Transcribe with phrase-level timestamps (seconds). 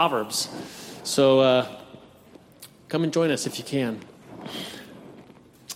[0.00, 0.48] Proverbs.
[1.04, 1.66] So uh,
[2.88, 4.00] come and join us if you can.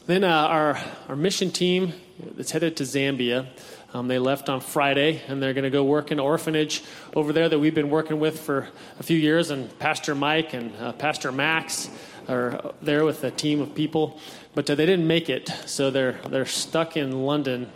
[0.06, 0.78] Then uh, our,
[1.10, 1.92] our mission team
[2.34, 3.48] that's headed to Zambia.
[3.92, 6.82] Um, they left on Friday, and they're going to go work in an orphanage
[7.14, 8.66] over there that we've been working with for
[8.98, 9.50] a few years.
[9.50, 11.90] And Pastor Mike and uh, Pastor Max
[12.26, 14.18] are there with a team of people,
[14.54, 17.70] but uh, they didn't make it, so they're they're stuck in London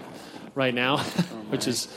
[0.55, 1.03] right now, oh,
[1.51, 1.89] which is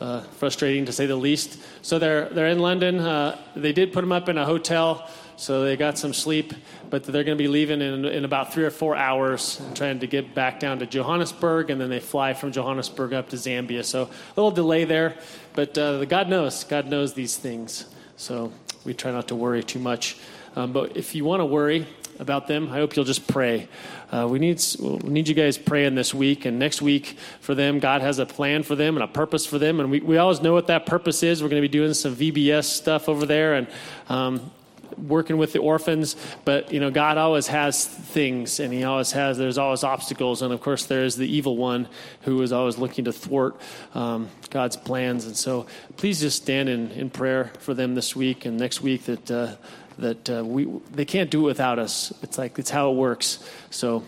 [0.00, 1.60] uh, frustrating to say the least.
[1.82, 2.98] So they're they're in London.
[2.98, 6.54] Uh, they did put them up in a hotel, so they got some sleep.
[6.88, 10.06] But they're going to be leaving in, in about three or four hours, trying to
[10.06, 13.84] get back down to Johannesburg, and then they fly from Johannesburg up to Zambia.
[13.84, 15.16] So a little delay there,
[15.54, 16.64] but uh, God knows.
[16.64, 17.86] God knows these things.
[18.16, 18.52] So
[18.84, 20.16] we try not to worry too much.
[20.56, 21.86] Um, but if you want to worry,
[22.20, 23.66] about them, I hope you'll just pray.
[24.12, 27.78] Uh, we, need, we need you guys praying this week and next week for them.
[27.78, 29.80] God has a plan for them and a purpose for them.
[29.80, 31.42] And we, we always know what that purpose is.
[31.42, 33.68] We're going to be doing some VBS stuff over there and
[34.08, 34.50] um,
[34.98, 36.14] working with the orphans.
[36.44, 40.42] But, you know, God always has things and He always has, there's always obstacles.
[40.42, 41.88] And of course, there's the evil one
[42.22, 43.58] who is always looking to thwart
[43.94, 45.24] um, God's plans.
[45.24, 49.04] And so please just stand in, in prayer for them this week and next week
[49.04, 49.30] that.
[49.30, 49.54] Uh,
[50.00, 52.12] that uh, we they can't do it without us.
[52.22, 53.38] It's like it's how it works.
[53.70, 54.04] So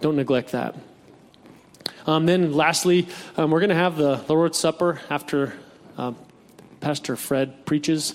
[0.00, 0.74] don't neglect that.
[2.06, 5.52] Um, then lastly, um, we're going to have the Lord's Supper after
[5.98, 6.12] uh,
[6.80, 8.14] Pastor Fred preaches.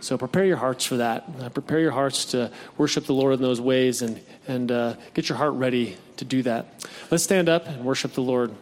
[0.00, 1.28] So prepare your hearts for that.
[1.40, 5.28] Uh, prepare your hearts to worship the Lord in those ways and, and uh, get
[5.28, 6.86] your heart ready to do that.
[7.10, 8.54] Let's stand up and worship the Lord.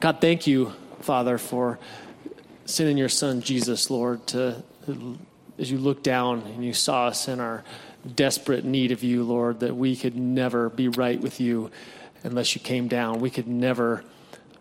[0.00, 1.78] God, thank you, Father, for
[2.66, 4.62] sending your Son, Jesus, Lord, to
[5.60, 7.62] as you looked down and you saw us in our
[8.14, 11.70] desperate need of you, Lord, that we could never be right with you
[12.24, 13.20] unless you came down.
[13.20, 14.02] We could never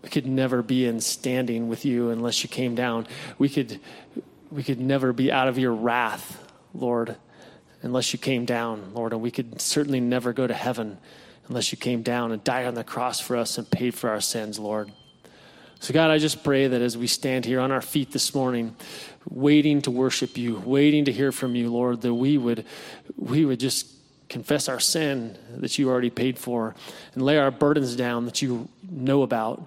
[0.01, 3.07] we could never be in standing with you unless you came down.
[3.37, 3.79] We could
[4.51, 7.15] we could never be out of your wrath, Lord,
[7.81, 10.97] unless you came down, Lord, and we could certainly never go to heaven
[11.47, 14.21] unless you came down and died on the cross for us and paid for our
[14.21, 14.91] sins, Lord.
[15.79, 18.75] So, God, I just pray that as we stand here on our feet this morning,
[19.29, 22.65] waiting to worship you, waiting to hear from you, Lord, that we would,
[23.15, 23.87] we would just
[24.27, 26.75] confess our sin that you already paid for
[27.13, 29.65] and lay our burdens down that you know about,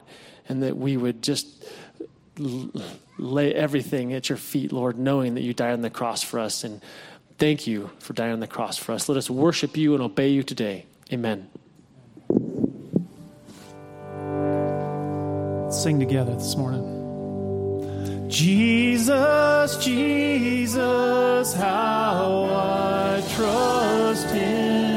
[0.49, 1.65] and that we would just
[3.19, 6.63] lay everything at your feet, Lord, knowing that you died on the cross for us.
[6.63, 6.83] And
[7.39, 9.09] thank you for dying on the cross for us.
[9.09, 10.87] Let us worship you and obey you today.
[11.13, 11.49] Amen.
[15.75, 18.29] Sing together this morning.
[18.29, 24.92] Jesus, Jesus, how I trust Him,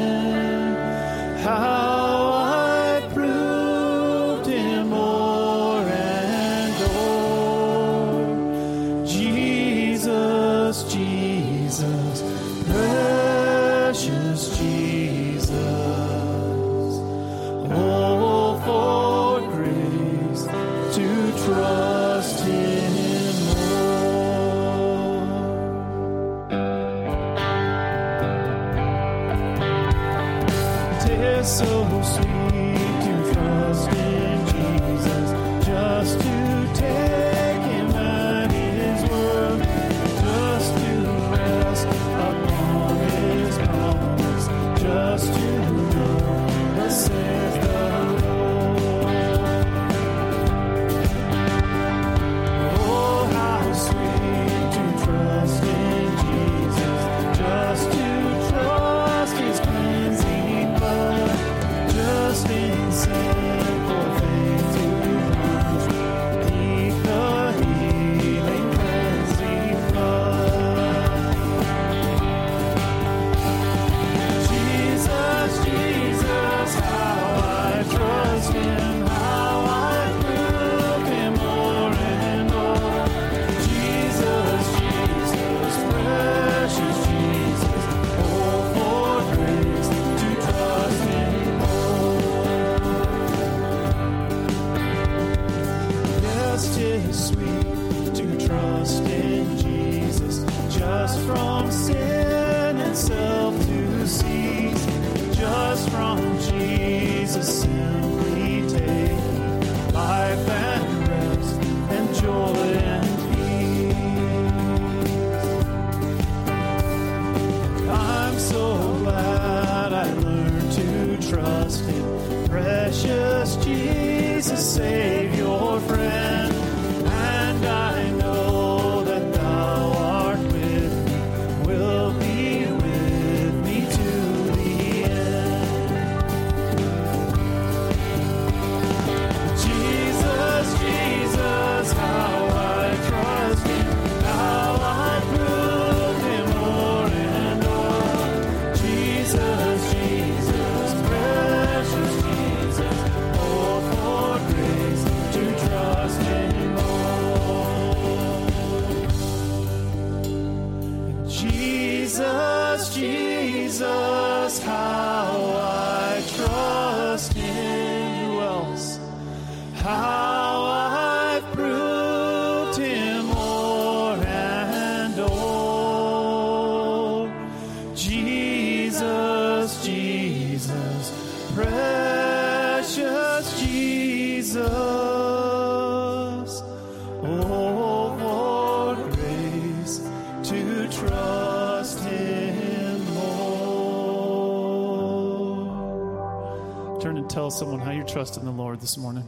[198.26, 199.24] someone how the Lord this morning.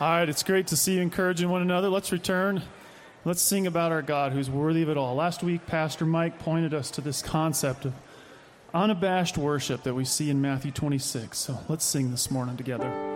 [0.00, 1.88] All right, it's great to see you encouraging one another.
[1.88, 2.62] Let's return.
[3.24, 5.16] Let's sing about our God who's worthy of it all.
[5.16, 7.94] Last week, Pastor Mike pointed us to this concept of
[8.72, 11.36] unabashed worship that we see in Matthew 26.
[11.36, 13.07] So let's sing this morning together.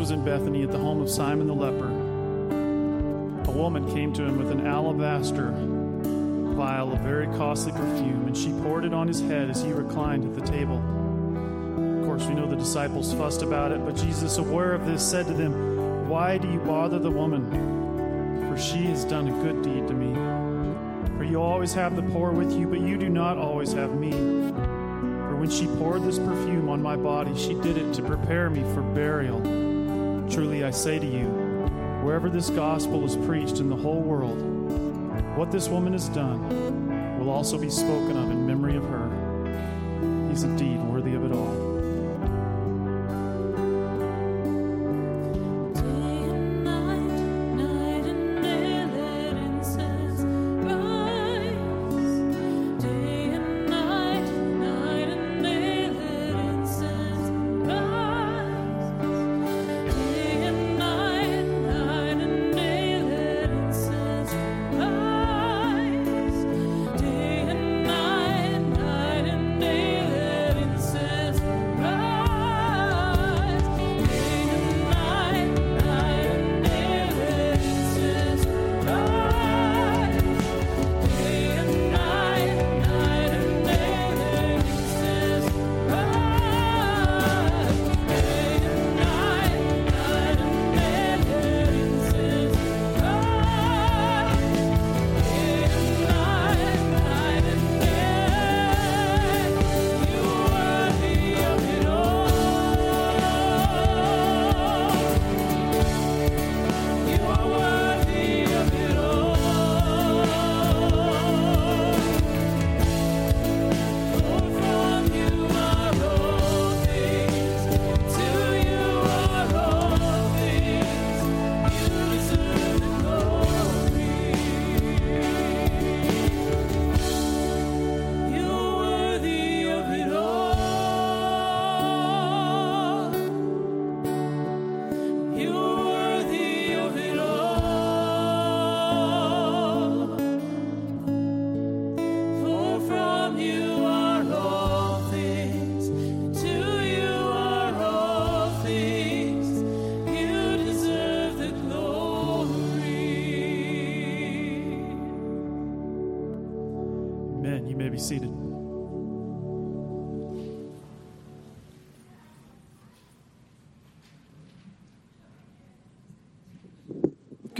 [0.00, 1.88] Was in Bethany at the home of Simon the leper,
[3.46, 5.50] a woman came to him with an alabaster
[6.56, 10.24] vial of very costly perfume, and she poured it on his head as he reclined
[10.24, 10.78] at the table.
[11.98, 15.26] Of course, we know the disciples fussed about it, but Jesus, aware of this, said
[15.26, 17.50] to them, Why do you bother the woman?
[18.48, 20.14] For she has done a good deed to me.
[21.18, 24.12] For you always have the poor with you, but you do not always have me.
[24.12, 28.62] For when she poured this perfume on my body, she did it to prepare me
[28.74, 29.69] for burial.
[30.30, 31.26] Truly I say to you,
[32.04, 34.40] Wherever this gospel is preached in the whole world,
[35.36, 40.28] what this woman has done will also be spoken of in memory of her.
[40.30, 40.78] He's indeed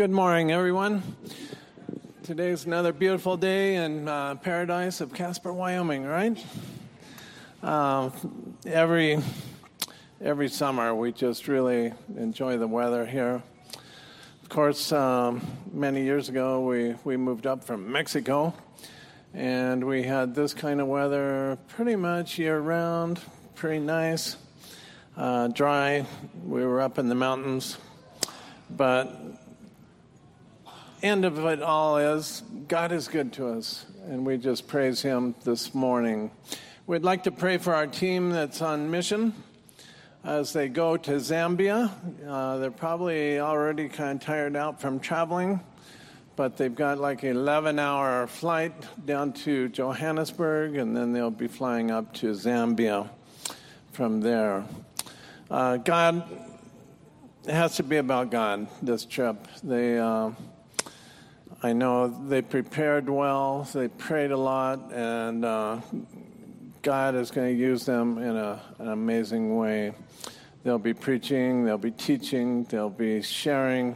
[0.01, 1.03] Good morning, everyone.
[2.23, 6.43] Today is another beautiful day in uh, paradise of Casper, Wyoming, right?
[7.63, 9.19] Um, every
[10.19, 13.43] every summer, we just really enjoy the weather here.
[14.43, 18.55] Of course, um, many years ago, we, we moved up from Mexico,
[19.35, 23.21] and we had this kind of weather pretty much year round,
[23.55, 24.39] pretty nice,
[25.19, 26.07] uh, dry.
[26.43, 27.77] We were up in the mountains,
[28.71, 29.40] but
[31.03, 35.35] end of it all is God is good to us, and we just praise Him
[35.45, 36.31] this morning.
[36.87, 39.33] We'd like to pray for our team that's on mission
[40.25, 41.91] as they go to Zambia.
[42.27, 45.61] Uh, they're probably already kind of tired out from traveling,
[46.37, 48.75] but they've got like an 11 hour flight
[49.07, 53.09] down to Johannesburg, and then they'll be flying up to Zambia
[53.93, 54.65] from there.
[55.51, 56.23] Uh, God,
[57.47, 59.49] it has to be about God, this trip.
[59.63, 59.99] They.
[59.99, 60.33] Uh,
[61.63, 65.81] I know they prepared well, they prayed a lot, and uh,
[66.81, 69.93] God is going to use them in a, an amazing way.
[70.65, 73.95] They'll be preaching, they'll be teaching, they'll be sharing,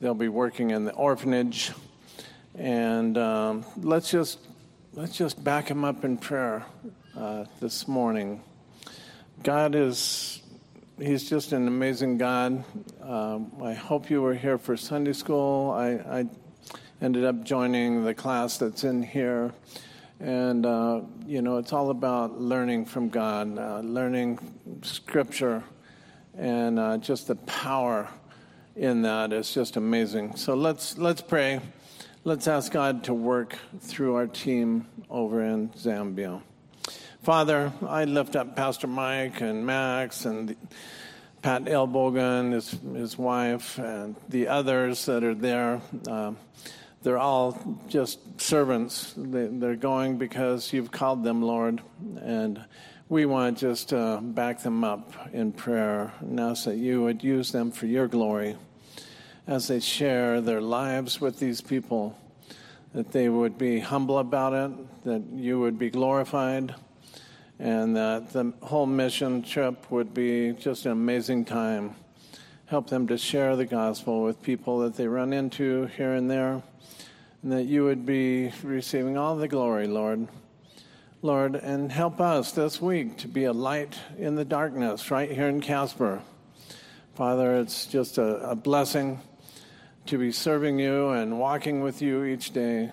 [0.00, 1.72] they'll be working in the orphanage,
[2.54, 4.38] and um, let's just
[4.92, 6.64] let's just back them up in prayer
[7.16, 8.40] uh, this morning.
[9.42, 10.42] God is
[11.00, 12.62] He's just an amazing God.
[13.02, 15.72] Um, I hope you were here for Sunday school.
[15.72, 16.28] I, I
[17.00, 19.52] ended up joining the class that's in here.
[20.20, 24.38] And, uh, you know, it's all about learning from God, uh, learning
[24.82, 25.62] Scripture,
[26.36, 28.08] and uh, just the power
[28.76, 30.36] in that is just amazing.
[30.36, 31.60] So let's, let's pray.
[32.24, 36.40] Let's ask God to work through our team over in Zambia.
[37.22, 40.56] Father, I lift up Pastor Mike and Max and
[41.42, 45.80] Pat Elbogan, his, his wife, and the others that are there.
[46.08, 46.38] Um,
[47.04, 49.14] they're all just servants.
[49.16, 51.82] They, they're going because you've called them, Lord.
[52.20, 52.64] And
[53.08, 57.22] we want to just uh, back them up in prayer and ask that you would
[57.22, 58.56] use them for your glory
[59.46, 62.18] as they share their lives with these people,
[62.94, 66.74] that they would be humble about it, that you would be glorified,
[67.58, 71.94] and that the whole mission trip would be just an amazing time.
[72.66, 76.62] Help them to share the gospel with people that they run into here and there,
[77.44, 80.28] and that you would be receiving all the glory, Lord.
[81.20, 85.48] Lord, and help us this week to be a light in the darkness right here
[85.48, 86.22] in Casper.
[87.14, 89.20] Father, it's just a, a blessing
[90.06, 92.90] to be serving you and walking with you each day.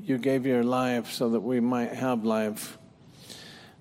[0.00, 2.76] You gave your life so that we might have life.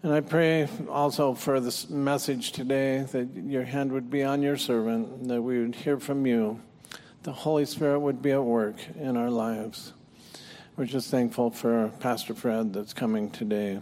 [0.04, 4.58] And I pray also for this message today that your hand would be on your
[4.58, 6.62] servant, that we would hear from you.
[7.24, 9.94] The Holy Spirit would be at work in our lives.
[10.76, 13.80] We're just thankful for Pastor Fred that's coming today.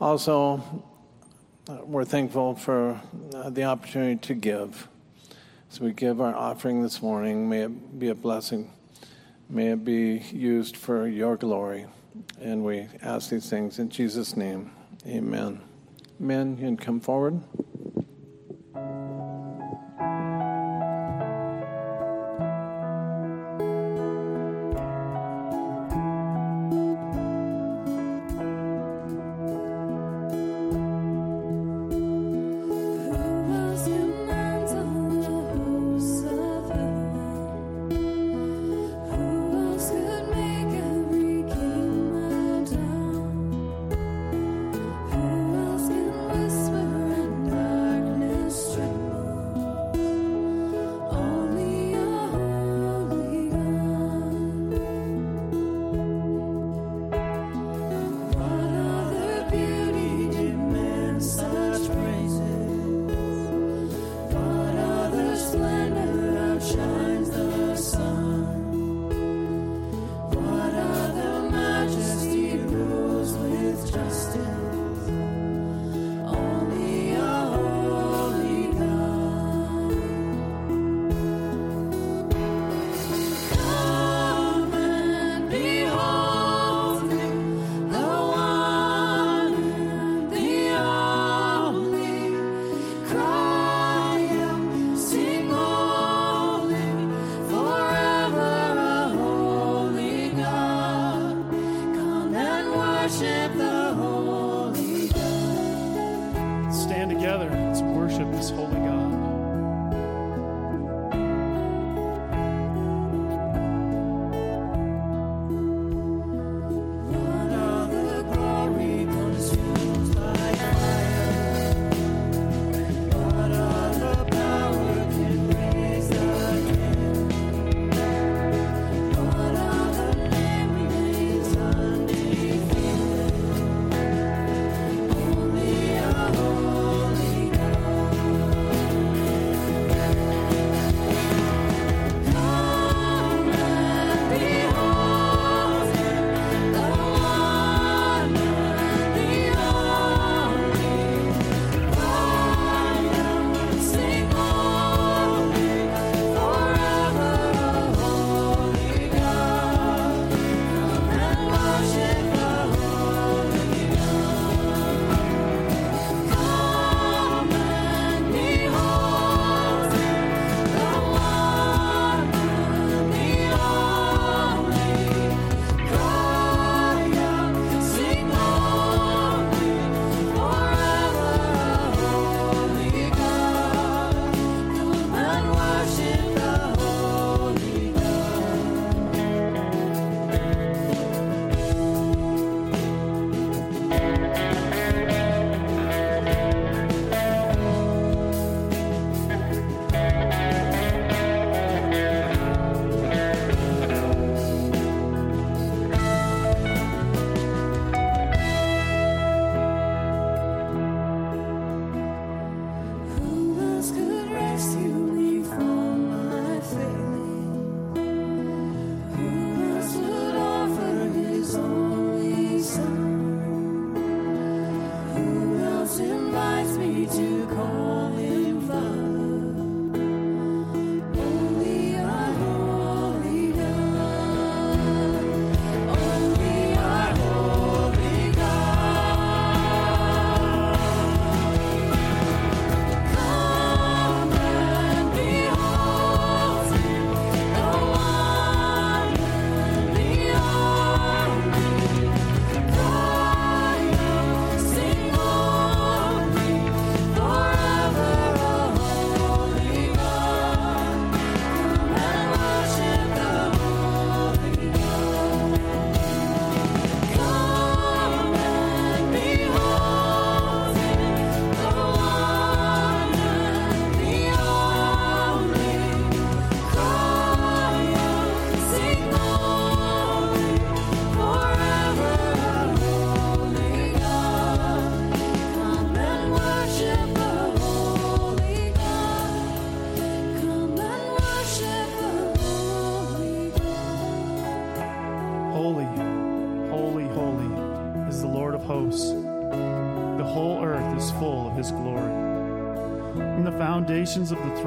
[0.00, 0.84] Also,
[1.68, 3.00] uh, we're thankful for
[3.34, 4.86] uh, the opportunity to give.
[5.70, 7.48] So we give our offering this morning.
[7.48, 8.70] May it be a blessing.
[9.50, 11.86] May it be used for your glory.
[12.40, 14.70] And we ask these things in Jesus' name.
[15.04, 15.60] Amen.
[16.20, 17.42] Men, you can come forward.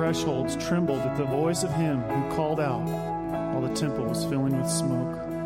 [0.10, 4.58] thresholds trembled at the voice of him who called out while the temple was filling
[4.58, 5.38] with smoke.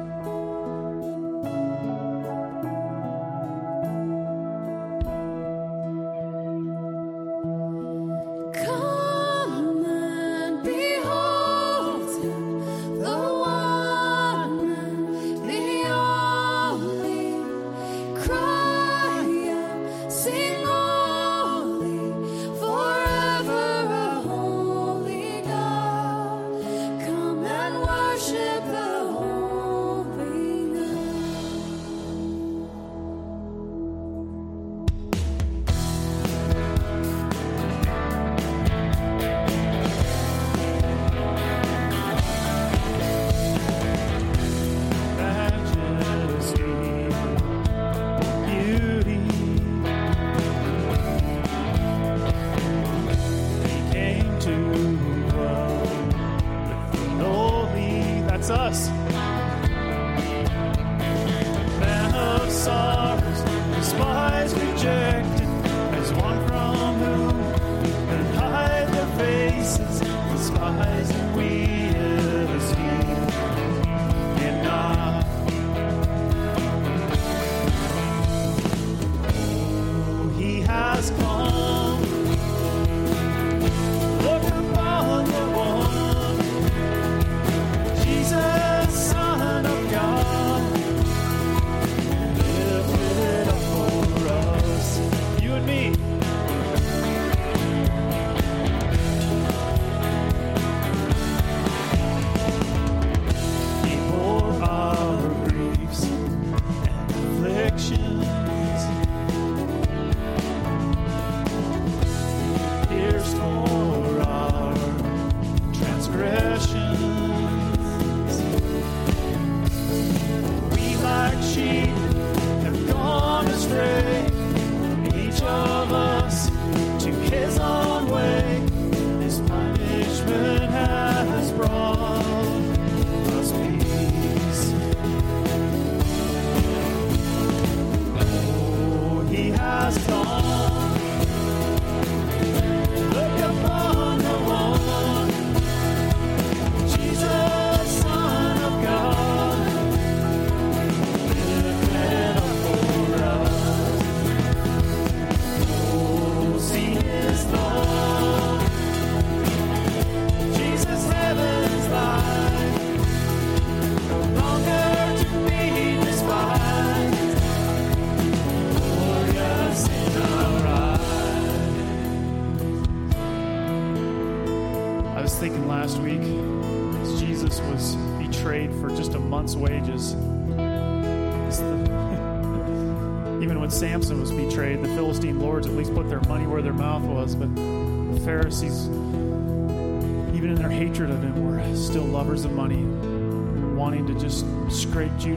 [139.94, 140.53] has gone.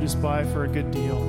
[0.07, 1.26] just buy for a good deal.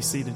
[0.00, 0.34] Seated.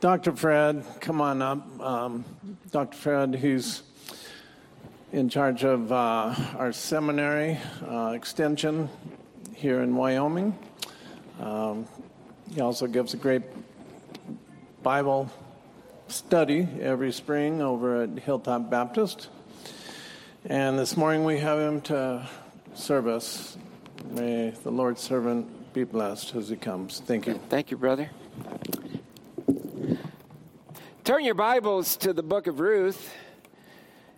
[0.00, 0.32] Dr.
[0.32, 1.80] Fred, come on up.
[1.80, 2.24] Um,
[2.72, 2.96] Dr.
[2.96, 3.82] Fred, who's
[5.12, 8.88] in charge of uh, our seminary uh, extension
[9.54, 10.58] here in Wyoming.
[11.38, 11.86] Um,
[12.52, 13.42] he also gives a great
[14.82, 15.30] Bible
[16.08, 19.28] study every spring over at Hilltop Baptist.
[20.44, 22.28] And this morning we have him to
[22.74, 23.56] serve us.
[24.10, 26.98] May the Lord's servant be blessed as he comes.
[26.98, 27.40] Thank you.
[27.48, 28.10] Thank you, brother.
[31.04, 33.14] Turn your Bibles to the book of Ruth,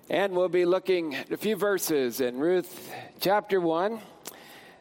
[0.08, 4.00] and we'll be looking at a few verses in Ruth chapter 1.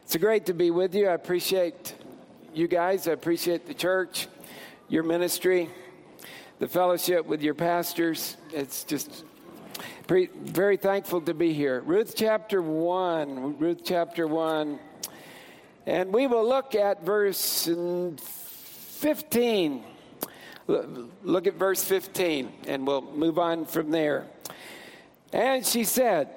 [0.04, 1.08] It's great to be with you.
[1.08, 1.94] I appreciate
[2.54, 4.28] you guys, I appreciate the church,
[4.88, 5.68] your ministry,
[6.58, 8.38] the fellowship with your pastors.
[8.50, 9.24] It's just
[10.06, 11.80] pre- very thankful to be here.
[11.80, 13.58] Ruth chapter 1.
[13.58, 14.78] Ruth chapter 1.
[15.86, 19.84] And we will look at verse 15.
[20.66, 24.26] Look at verse 15, and we'll move on from there.
[25.32, 26.30] And she said,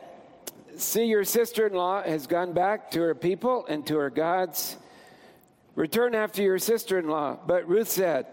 [0.76, 4.78] See, your sister in law has gone back to her people and to her gods.
[5.76, 7.38] Return after your sister in law.
[7.48, 8.28] But Ruth said,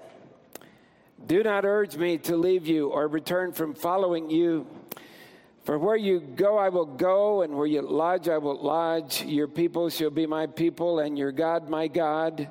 [1.26, 4.66] Do not urge me to leave you or return from following you.
[5.64, 9.22] For where you go, I will go, and where you lodge, I will lodge.
[9.24, 12.50] Your people shall be my people, and your God, my God.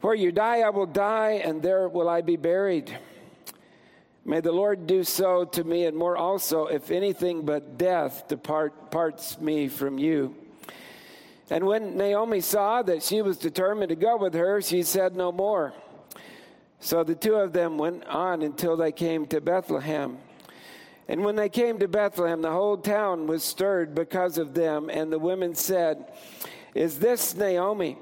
[0.00, 2.96] Where you die, I will die, and there will I be buried.
[4.24, 8.90] May the Lord do so to me, and more also, if anything but death depart,
[8.90, 10.34] parts me from you.
[11.50, 15.30] And when Naomi saw that she was determined to go with her, she said no
[15.30, 15.74] more.
[16.80, 20.16] So the two of them went on until they came to Bethlehem.
[21.08, 24.88] And when they came to Bethlehem, the whole town was stirred because of them.
[24.88, 26.12] And the women said,
[26.74, 27.98] Is this Naomi?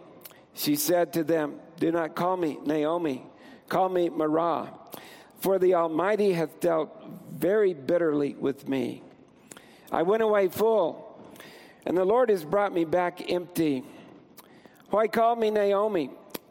[0.55, 3.25] She said to them, Do not call me Naomi,
[3.69, 4.73] call me Marah,
[5.41, 6.91] for the Almighty hath dealt
[7.33, 9.03] very bitterly with me.
[9.91, 11.19] I went away full,
[11.85, 13.83] and the Lord has brought me back empty.
[14.91, 16.11] Why call me Naomi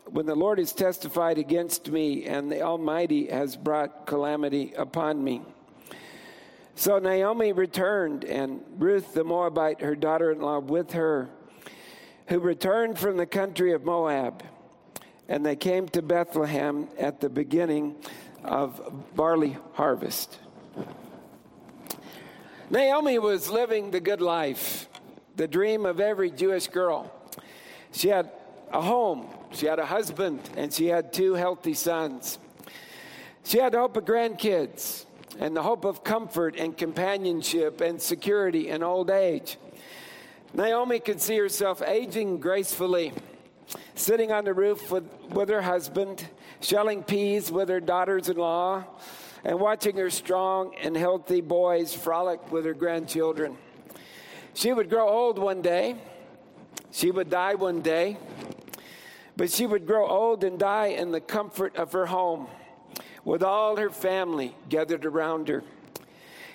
[0.10, 5.42] when the Lord has testified against me, and the Almighty has brought calamity upon me?
[6.76, 11.30] So Naomi returned, and Ruth the Moabite, her daughter in law, with her,
[12.28, 14.44] who returned from the country of Moab.
[15.28, 17.96] And they came to Bethlehem at the beginning
[18.44, 18.82] of
[19.16, 20.40] barley harvest.
[22.70, 24.88] Naomi was living the good life,
[25.36, 27.12] the dream of every Jewish girl.
[27.92, 28.32] She had
[28.72, 32.40] a home, she had a husband, and she had two healthy sons.
[33.44, 35.06] She had hope of grandkids
[35.40, 39.58] and the hope of comfort and companionship and security in old age.
[40.54, 43.14] Naomi could see herself aging gracefully,
[43.96, 46.28] sitting on the roof with, with her husband,
[46.60, 48.84] shelling peas with her daughters in law,
[49.44, 53.58] and watching her strong and healthy boys frolic with her grandchildren.
[54.54, 55.96] She would grow old one day,
[56.92, 58.18] she would die one day,
[59.38, 62.48] but she would grow old and die in the comfort of her home
[63.24, 65.64] with all her family gathered around her.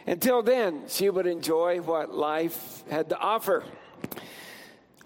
[0.06, 3.64] Until then, she would enjoy what life had to offer.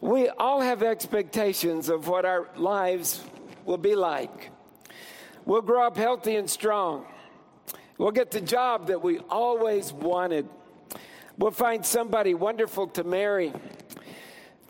[0.01, 3.23] We all have expectations of what our lives
[3.65, 4.51] will be like.
[5.45, 7.07] We'll grow up healthy and strong.
[7.99, 10.49] We'll get the job that we always wanted.
[11.37, 13.53] We'll find somebody wonderful to marry.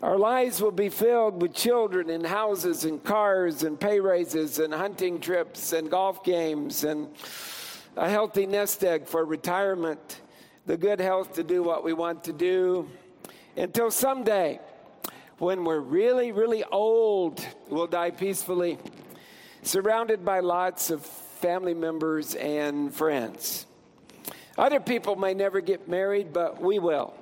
[0.01, 4.73] Our lives will be filled with children and houses and cars and pay raises and
[4.73, 7.07] hunting trips and golf games and
[7.95, 10.21] a healthy nest egg for retirement,
[10.65, 12.89] the good health to do what we want to do.
[13.55, 14.59] Until someday,
[15.37, 18.79] when we're really, really old, we'll die peacefully,
[19.61, 23.67] surrounded by lots of family members and friends.
[24.57, 27.20] Other people may never get married, but we will.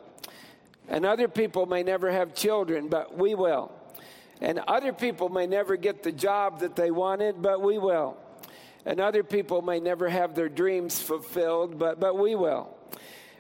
[0.89, 3.71] And other people may never have children, but we will.
[4.41, 8.17] And other people may never get the job that they wanted, but we will.
[8.86, 12.75] And other people may never have their dreams fulfilled, but, but we will.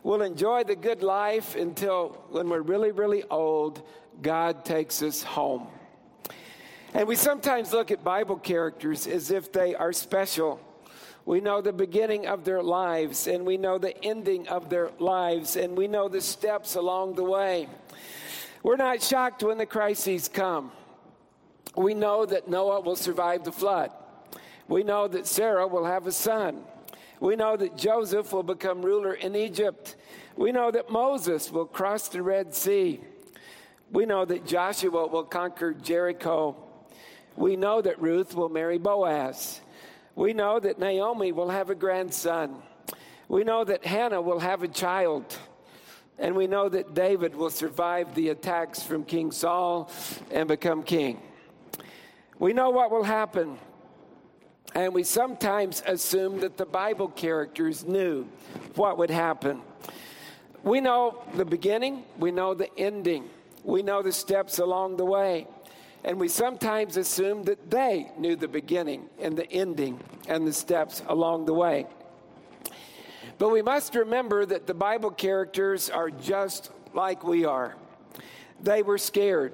[0.03, 3.81] We'll enjoy the good life until when we're really, really old,
[4.21, 5.67] God takes us home.
[6.93, 10.59] And we sometimes look at Bible characters as if they are special.
[11.29, 15.57] We know the beginning of their lives, and we know the ending of their lives,
[15.57, 17.69] and we know the steps along the way.
[18.63, 20.71] We're not shocked when the crises come.
[21.75, 23.91] We know that Noah will survive the flood.
[24.67, 26.63] We know that Sarah will have a son.
[27.19, 29.97] We know that Joseph will become ruler in Egypt.
[30.35, 33.01] We know that Moses will cross the Red Sea.
[33.91, 36.55] We know that Joshua will conquer Jericho.
[37.35, 39.61] We know that Ruth will marry Boaz.
[40.19, 42.61] We know that Naomi will have a grandson.
[43.29, 45.23] We know that Hannah will have a child.
[46.17, 49.89] And we know that David will survive the attacks from King Saul
[50.29, 51.21] and become king.
[52.37, 53.57] We know what will happen.
[54.75, 58.27] And we sometimes assume that the Bible characters knew
[58.75, 59.61] what would happen.
[60.63, 63.29] We know the beginning, we know the ending,
[63.63, 65.47] we know the steps along the way.
[66.03, 71.03] And we sometimes assume that they knew the beginning and the ending and the steps
[71.07, 71.87] along the way.
[73.37, 77.75] But we must remember that the Bible characters are just like we are.
[78.61, 79.53] They were scared,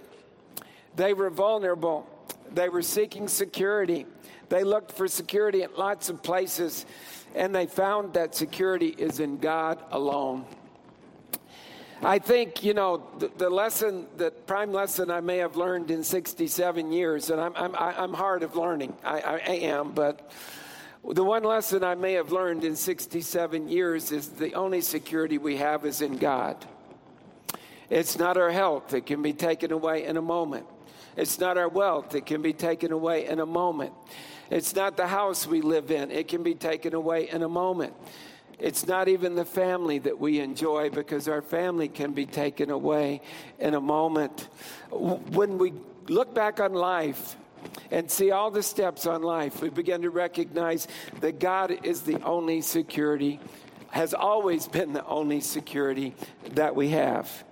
[0.95, 2.07] they were vulnerable,
[2.51, 4.05] they were seeking security.
[4.49, 6.85] They looked for security at lots of places,
[7.33, 10.45] and they found that security is in God alone.
[12.01, 16.03] I think, you know, the, the, lesson, the prime lesson I may have learned in
[16.03, 20.31] 67 years, and I'm, I'm, I'm hard of learning, I, I am, but
[21.07, 25.57] the one lesson I may have learned in 67 years is the only security we
[25.57, 26.65] have is in God.
[27.89, 30.65] It's not our health that can be taken away in a moment.
[31.15, 33.93] It's not our wealth that can be taken away in a moment.
[34.49, 36.11] It's not the house we live in.
[36.11, 37.93] It can be taken away in a moment.
[38.59, 43.21] It's not even the family that we enjoy because our family can be taken away
[43.59, 44.47] in a moment.
[44.91, 45.73] When we
[46.07, 47.35] look back on life
[47.91, 50.87] and see all the steps on life, we begin to recognize
[51.19, 53.39] that God is the only security,
[53.89, 56.15] has always been the only security
[56.53, 57.43] that we have.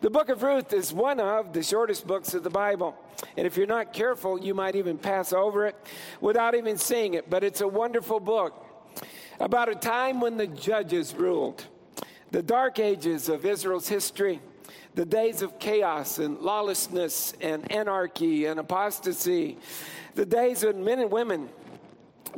[0.00, 2.96] The book of Ruth is one of the shortest books of the Bible.
[3.36, 5.74] And if you're not careful, you might even pass over it
[6.20, 7.28] without even seeing it.
[7.28, 8.64] But it's a wonderful book
[9.40, 11.64] about a time when the judges ruled,
[12.30, 14.40] the dark ages of Israel's history,
[14.94, 19.56] the days of chaos and lawlessness and anarchy and apostasy,
[20.14, 21.48] the days when men and women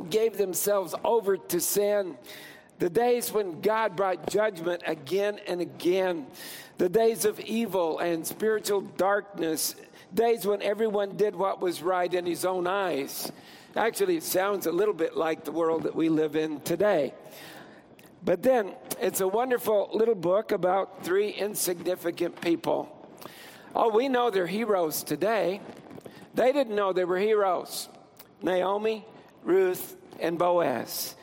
[0.09, 2.15] gave themselves over to sin,
[2.79, 6.27] the days when God brought judgment again and again,
[6.77, 9.75] the days of evil and spiritual darkness,
[10.13, 13.31] days when everyone did what was right in his own eyes.
[13.75, 17.13] Actually, it sounds a little bit like the world that we live in today.
[18.23, 22.95] But then it's a wonderful little book about three insignificant people.
[23.73, 25.61] Oh, we know they're heroes today.
[26.33, 27.87] They didn't know they were heroes
[28.41, 29.05] Naomi,
[29.43, 31.15] Ruth, and Boaz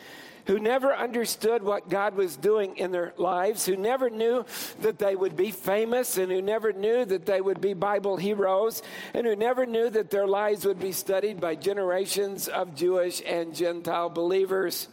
[0.49, 4.47] who never understood what God was doing in their lives, who never knew
[4.81, 8.83] that they would be famous, and who never knew that they would be Bible heroes,
[9.13, 13.55] and who never knew that their lives would be studied by generations of Jewish and
[13.55, 14.89] Gentile believers.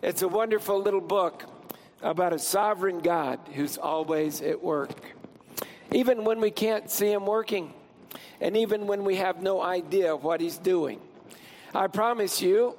[0.00, 1.44] It's a wonderful little book
[2.00, 4.92] about a sovereign God who's always at work.
[5.90, 7.74] Even when we can't see him working,
[8.40, 11.00] and even when we have no idea what he's doing.
[11.74, 12.76] I promise you,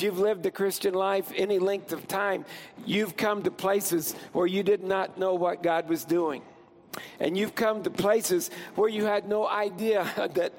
[0.00, 2.46] if you've lived the Christian life any length of time,
[2.86, 6.40] you've come to places where you did not know what God was doing.
[7.18, 10.54] And you've come to places where you had no idea that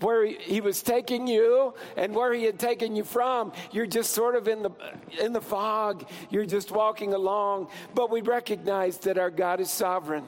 [0.00, 3.52] where he was taking you and where he had taken you from.
[3.72, 4.70] You're just sort of in the
[5.18, 6.06] in the fog.
[6.28, 7.68] You're just walking along.
[7.94, 10.24] But we recognize that our God is sovereign.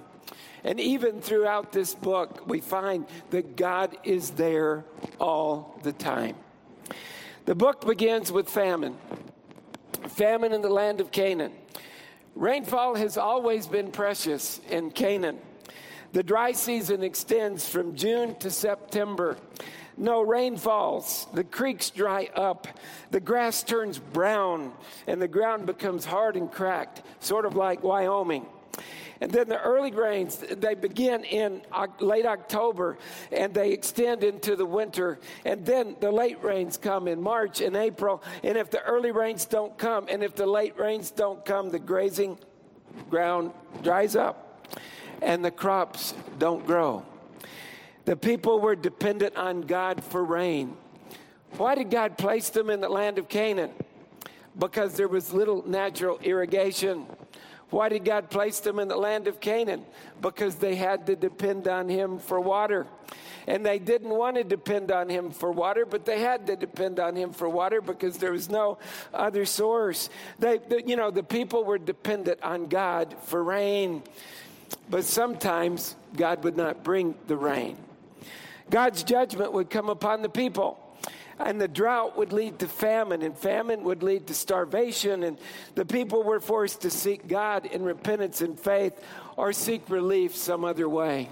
[0.65, 4.87] And even throughout this book, we find that God is there
[5.21, 6.35] all the time.
[7.49, 8.99] The book begins with famine
[10.09, 11.53] famine in the land of Canaan.
[12.35, 15.39] Rainfall has always been precious in Canaan.
[16.13, 19.39] The dry season extends from June to September.
[19.97, 21.27] No rain falls.
[21.33, 22.69] The creeks dry up.
[23.13, 24.75] The grass turns brown
[25.07, 28.45] and the ground becomes hard and cracked, sort of like Wyoming.
[29.21, 31.63] And then the early rains, they begin in
[32.01, 32.99] late October
[33.33, 35.19] and they extend into the winter.
[35.45, 38.23] And then the late rains come in March and April.
[38.45, 41.79] And if the early rains don't come and if the late rains don't come, the
[41.79, 42.39] grazing
[43.11, 43.53] ground
[43.83, 44.69] dries up
[45.21, 47.05] and the crops don't grow.
[48.05, 50.77] The people were dependent on God for rain.
[51.57, 53.71] Why did God place them in the land of Canaan?
[54.59, 57.07] Because there was little natural irrigation.
[57.71, 59.85] Why did God place them in the land of Canaan?
[60.21, 62.87] Because they had to depend on Him for water.
[63.47, 66.99] And they didn't want to depend on Him for water, but they had to depend
[66.99, 68.79] on Him for water because there was no
[69.13, 70.09] other source.
[70.39, 74.03] They, you know, the people were dependent on God for rain,
[74.89, 77.77] but sometimes God would not bring the rain.
[78.71, 80.79] God's judgment would come upon the people.
[81.39, 85.39] And the drought would lead to famine, and famine would lead to starvation, and
[85.75, 89.01] the people were forced to seek God in repentance and faith
[89.37, 91.29] or seek relief some other way.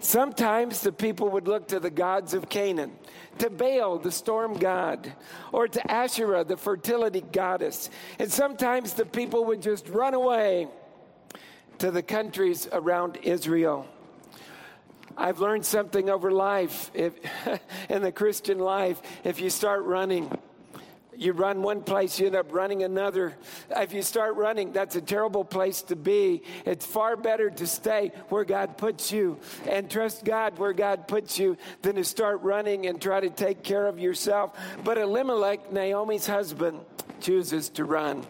[0.00, 2.90] Sometimes the people would look to the gods of Canaan,
[3.38, 5.12] to Baal, the storm god,
[5.52, 7.88] or to Asherah, the fertility goddess.
[8.18, 10.66] And sometimes the people would just run away
[11.78, 13.86] to the countries around Israel.
[15.16, 17.14] I've learned something over life, if,
[17.88, 19.00] in the Christian life.
[19.24, 20.30] If you start running,
[21.16, 23.34] you run one place, you end up running another.
[23.70, 26.42] If you start running, that's a terrible place to be.
[26.64, 29.38] It's far better to stay where God puts you
[29.68, 33.62] and trust God where God puts you than to start running and try to take
[33.62, 34.58] care of yourself.
[34.82, 36.80] But Elimelech, Naomi's husband,
[37.20, 38.24] chooses to run.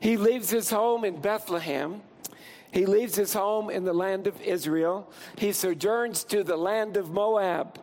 [0.00, 2.02] He leaves his home in Bethlehem.
[2.72, 5.10] He leaves his home in the land of Israel.
[5.36, 7.78] He sojourns to the land of Moab.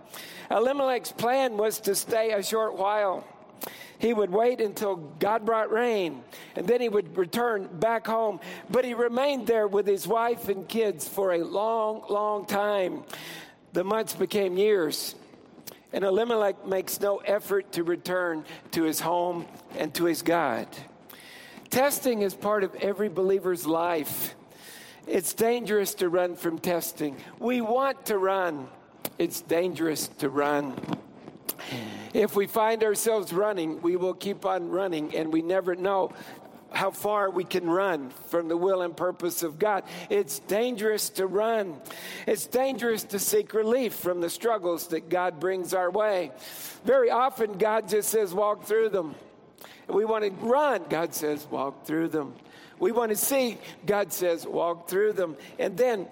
[0.50, 3.28] Elimelech's plan was to stay a short while.
[4.00, 6.24] He would wait until God brought rain,
[6.56, 8.40] and then he would return back home.
[8.70, 13.04] But he remained there with his wife and kids for a long, long time.
[13.74, 15.16] The months became years,
[15.92, 20.68] and Elimelech makes no effort to return to his home and to his God.
[21.70, 24.36] Testing is part of every believer's life.
[25.08, 27.16] It's dangerous to run from testing.
[27.40, 28.68] We want to run,
[29.18, 30.76] it's dangerous to run.
[32.14, 36.12] If we find ourselves running, we will keep on running, and we never know
[36.72, 39.84] how far we can run from the will and purpose of God.
[40.10, 41.80] It's dangerous to run.
[42.26, 46.32] It's dangerous to seek relief from the struggles that God brings our way.
[46.84, 49.16] Very often, God just says, walk through them.
[49.88, 52.36] We want to run, God says, walk through them.
[52.80, 55.36] We want to see, God says, walk through them.
[55.58, 56.08] And then,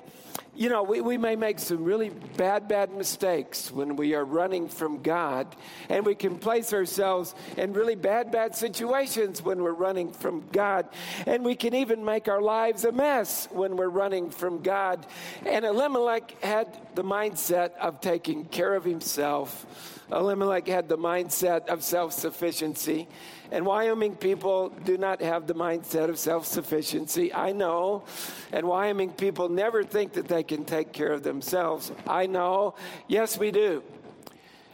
[0.56, 4.70] you know, we, we may make some really bad, bad mistakes when we are running
[4.70, 5.54] from God.
[5.90, 10.88] And we can place ourselves in really bad, bad situations when we're running from God.
[11.26, 15.06] And we can even make our lives a mess when we're running from God.
[15.46, 19.95] And Elimelech had the mindset of taking care of himself.
[20.12, 23.08] Elimelech had the mindset of self sufficiency.
[23.52, 27.34] And Wyoming people do not have the mindset of self sufficiency.
[27.34, 28.04] I know.
[28.52, 31.92] And Wyoming people never think that they can take care of themselves.
[32.08, 32.76] I know.
[33.08, 33.84] Yes, we do.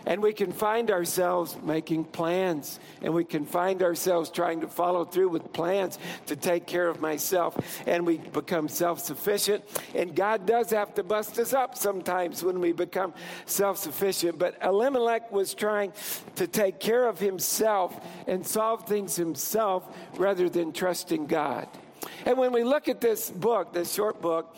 [0.05, 5.05] And we can find ourselves making plans, and we can find ourselves trying to follow
[5.05, 9.63] through with plans to take care of myself, and we become self sufficient.
[9.93, 13.13] And God does have to bust us up sometimes when we become
[13.45, 14.39] self sufficient.
[14.39, 15.93] But Elimelech was trying
[16.35, 19.83] to take care of himself and solve things himself
[20.17, 21.67] rather than trusting God.
[22.25, 24.55] And when we look at this book, this short book,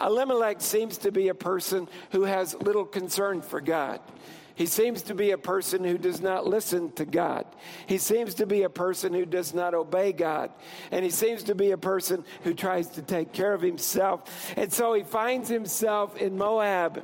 [0.00, 4.00] Elimelech seems to be a person who has little concern for God.
[4.60, 7.46] He seems to be a person who does not listen to God.
[7.86, 10.50] He seems to be a person who does not obey God.
[10.90, 14.52] And he seems to be a person who tries to take care of himself.
[14.58, 17.02] And so he finds himself in Moab.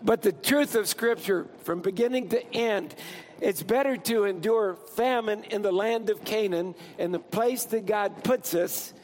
[0.00, 2.94] But the truth of Scripture, from beginning to end,
[3.40, 8.22] it's better to endure famine in the land of Canaan, in the place that God
[8.22, 8.94] puts us,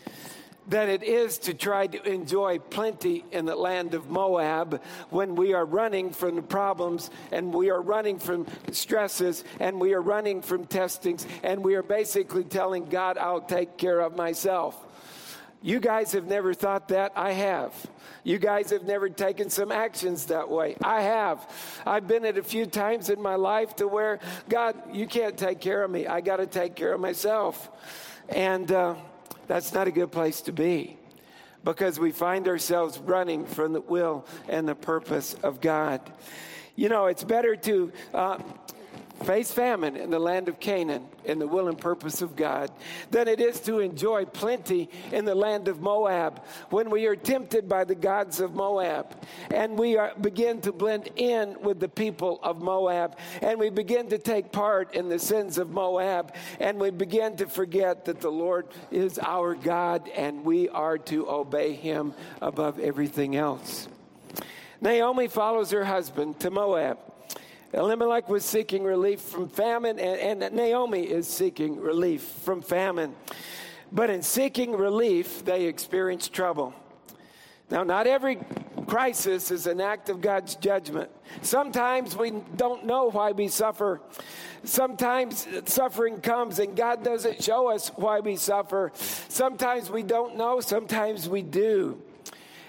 [0.70, 5.52] than it is to try to enjoy plenty in the land of Moab when we
[5.52, 10.40] are running from the problems and we are running from stresses and we are running
[10.40, 14.86] from testings and we are basically telling God, I'll take care of myself.
[15.60, 17.12] You guys have never thought that.
[17.16, 17.74] I have.
[18.22, 20.76] You guys have never taken some actions that way.
[20.82, 21.46] I have.
[21.84, 25.60] I've been at a few times in my life to where, God, you can't take
[25.60, 26.06] care of me.
[26.06, 27.68] I got to take care of myself.
[28.28, 28.94] And uh,
[29.50, 30.96] that's not a good place to be
[31.64, 36.00] because we find ourselves running from the will and the purpose of God.
[36.76, 38.38] You know, it's better to uh,
[39.24, 42.70] face famine in the land of Canaan in the will and purpose of God
[43.10, 47.68] than it is to enjoy plenty in the land of Moab when we are tempted
[47.68, 49.14] by the gods of Moab
[49.50, 54.08] and we are, begin to blend in with the people of Moab and we begin
[54.08, 58.30] to take part in the sins of Moab and we begin to forget that the
[58.30, 63.88] Lord is our God and we are to obey him above everything else.
[64.80, 66.98] Naomi follows her husband to Moab.
[67.72, 73.14] Elimelech was seeking relief from famine, and, and, Naomi is seeking relief from famine.
[73.92, 76.74] But in seeking relief, they experience trouble.
[77.70, 78.38] Now, not every
[78.86, 81.10] crisis is an act of God's judgment.
[81.42, 84.00] Sometimes we don't know why we suffer.
[84.64, 88.90] Sometimes suffering comes and God doesn't show us why we suffer.
[89.28, 92.02] Sometimes we don't know, sometimes we do.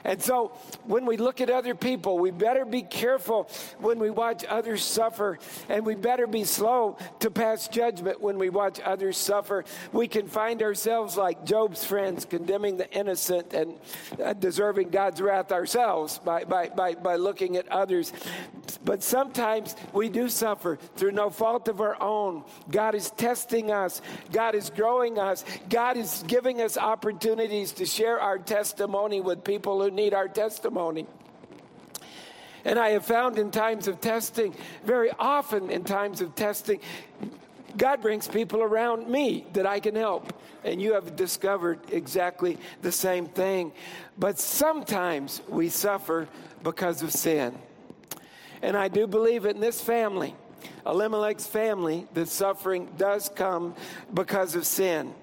[0.04, 0.52] And so
[0.86, 3.49] when we look at other people, we better be careful
[3.80, 5.38] when we watch others suffer,
[5.70, 9.66] and we better be slow to pass judgment when we watch others suffer.
[9.91, 13.76] We can find ourselves like Job's friends, condemning the innocent and
[14.24, 18.12] uh, deserving God's wrath ourselves by, by, by, by looking at others.
[18.84, 22.43] But sometimes we do suffer through no fault of our own.
[22.70, 28.20] God is testing us, God is growing us, God is giving us opportunities to share
[28.20, 31.08] our testimony with people who need our testimony.
[32.64, 36.80] And I have found in times of testing, very often in times of testing,
[37.78, 40.34] God brings people around me that I can help.
[40.64, 43.72] And you have discovered exactly the same thing.
[44.18, 46.28] But sometimes we suffer
[46.64, 47.58] because of sin.
[48.62, 50.36] And I do believe in this family,
[50.86, 53.74] Elimelech's family, that suffering does come
[54.14, 55.16] because of sin.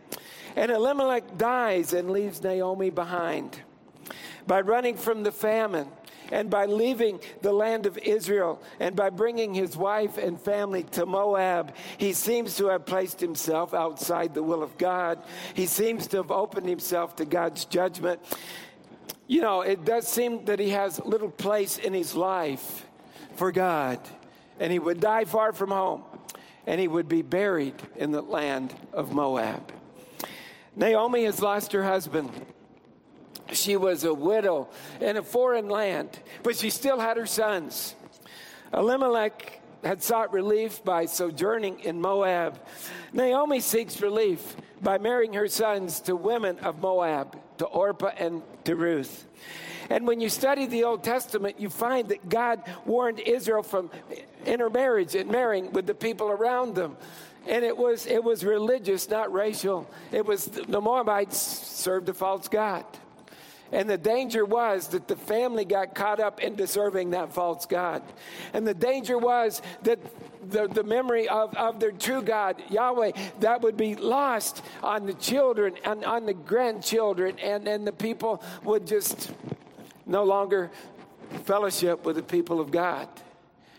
[0.57, 3.61] And Elimelech dies and leaves Naomi behind
[4.49, 5.87] by running from the famine
[6.33, 11.07] and by leaving the land of Israel and by bringing his wife and family to
[11.07, 15.23] Moab, he seems to have placed himself outside the will of God.
[15.55, 18.21] He seems to have opened himself to God's judgment.
[19.27, 22.87] You know, it does seem that he has little place in his life
[23.37, 24.01] for God,
[24.59, 26.03] and he would die far from home,
[26.67, 29.73] and he would be buried in the land of Moab.
[30.75, 32.31] Naomi has lost her husband.
[33.53, 34.69] She was a widow
[35.01, 37.95] in a foreign land, but she still had her sons.
[38.73, 42.61] Elimelech had sought relief by sojourning in Moab.
[43.13, 48.77] Naomi seeks relief by marrying her sons to women of Moab, to Orpah and to
[48.77, 49.27] Ruth.
[49.91, 53.91] And when you study the Old Testament, you find that God warned Israel from
[54.45, 56.97] intermarriage and marrying with the people around them.
[57.47, 59.89] And it was, it was religious, not racial.
[60.13, 62.85] It was the Moabites served a false God.
[63.73, 68.03] And the danger was that the family got caught up in deserving that false God.
[68.53, 69.99] And the danger was that
[70.51, 75.15] the, the memory of, of their true God, Yahweh, that would be lost on the
[75.15, 77.39] children and on the grandchildren.
[77.39, 79.33] And then the people would just
[80.07, 80.71] no longer
[81.45, 83.09] fellowship with the people of God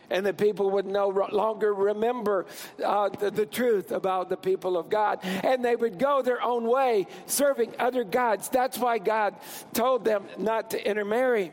[0.10, 2.46] and the people would no longer remember
[2.84, 5.20] uh, the, the, truth about the people of God.
[5.24, 8.50] And they would go their own way, serving other gods.
[8.50, 9.36] That's why God
[9.74, 11.52] told them not to intermarry.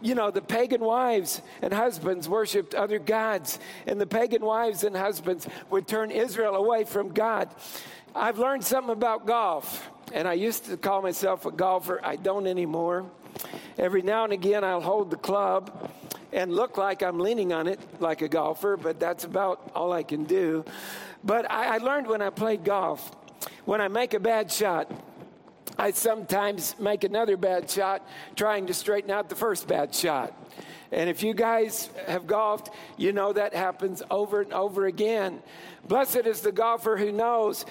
[0.00, 4.96] You know, the pagan wives and husbands worshiped other gods, and the pagan wives and
[4.96, 7.48] husbands would turn Israel away from God.
[8.14, 12.00] I've learned something about golf, and I used to call myself a golfer.
[12.02, 13.06] I don't anymore.
[13.78, 15.90] Every now and again, I'll hold the club
[16.32, 20.02] and look like I'm leaning on it like a golfer, but that's about all I
[20.02, 20.64] can do.
[21.24, 23.14] But I, I learned when I played golf,
[23.64, 24.90] when I make a bad shot,
[25.78, 28.06] I sometimes make another bad shot
[28.36, 30.36] trying to straighten out the first bad shot.
[30.92, 35.40] And if you guys have golfed, you know that happens over and over again.
[35.86, 37.64] Blessed is the golfer who knows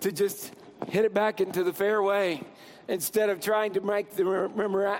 [0.00, 0.52] to just
[0.88, 2.42] hit it back into the fairway
[2.88, 4.24] instead of trying to make the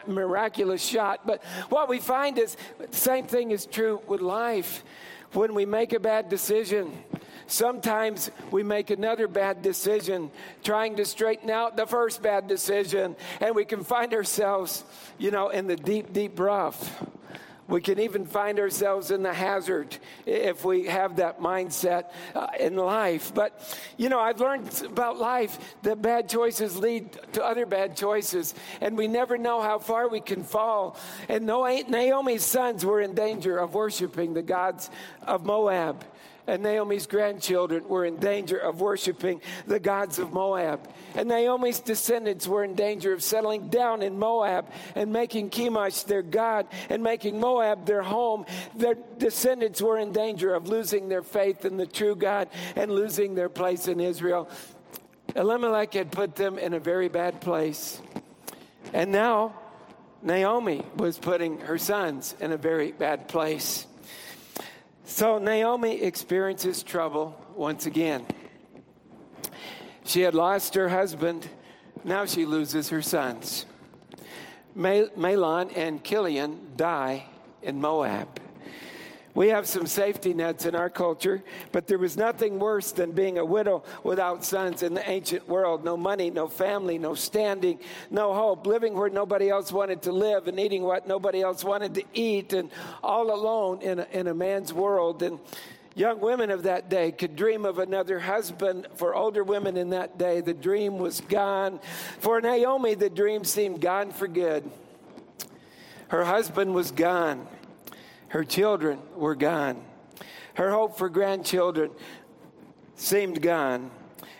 [0.07, 1.26] miraculous shot.
[1.26, 4.84] But what we find is the same thing is true with life.
[5.32, 6.91] When we make a bad decision,
[7.47, 10.30] sometimes we make another bad decision
[10.62, 14.84] trying to straighten out the first bad decision, and we can find ourselves,
[15.18, 17.03] you know, in the deep, deep rough.
[17.69, 22.77] We can even find ourselves in the hazard if we have that mindset uh, in
[22.77, 23.33] life.
[23.35, 23.61] But,
[23.99, 28.97] you know, I've learned about life that bad choices lead to other bad choices, and
[28.97, 30.97] we never know how far we can fall.
[31.29, 34.91] And Naomi's sons were in danger of worshiping the gods
[35.27, 36.05] of Moab
[36.49, 40.88] and Naomi's grandchildren were in danger of worshiping the gods of Moab.
[41.14, 46.22] And Naomi's descendants were in danger of settling down in Moab and making Chemosh their
[46.22, 48.46] god and making Moab their home.
[48.74, 53.34] Their descendants were in danger of losing their faith in the true God and losing
[53.34, 54.49] their place in Israel.
[55.36, 58.01] Elimelech had put them in a very bad place.
[58.94, 59.55] And now
[60.22, 63.86] Naomi was putting her sons in a very bad place.
[65.09, 68.27] So Naomi experiences trouble once again.
[70.05, 71.49] She had lost her husband,
[72.05, 73.65] now she loses her sons.
[74.77, 77.25] Mahlon and Chilion die
[77.63, 78.39] in Moab.
[79.39, 83.39] We have some safety nets in our culture, but there was nothing worse than being
[83.39, 85.84] a widow without sons in the ancient world.
[85.84, 87.78] No money, no family, no standing,
[88.11, 91.95] no hope, living where nobody else wanted to live and eating what nobody else wanted
[91.95, 92.68] to eat, and
[93.01, 95.22] all alone in a, in a man's world.
[95.22, 95.39] And
[95.95, 98.89] young women of that day could dream of another husband.
[98.97, 101.78] For older women in that day, the dream was gone.
[102.18, 104.68] For Naomi, the dream seemed gone for good.
[106.09, 107.47] Her husband was gone.
[108.29, 109.83] Her children were gone.
[110.55, 111.91] Her hope for grandchildren
[112.95, 113.91] seemed gone.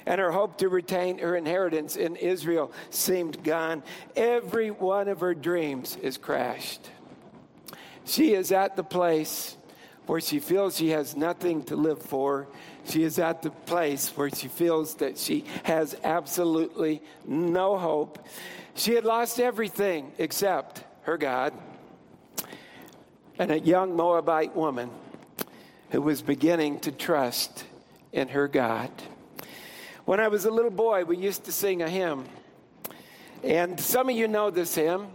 [0.05, 3.83] And her hope to retain her inheritance in Israel seemed gone.
[4.17, 6.91] Every one of her dreams is crashed.
[8.05, 9.57] She is at the place
[10.07, 12.49] where she feels she has nothing to live for.
[12.87, 18.19] She is at the place where she feels that she has absolutely no hope.
[18.75, 21.53] She had lost everything except her God.
[23.39, 24.91] And a young Moabite woman
[25.91, 27.65] who was beginning to trust
[28.13, 28.91] in her God.
[30.05, 32.25] When I was a little boy, we used to sing a hymn.
[33.45, 35.07] And some of you know this hymn,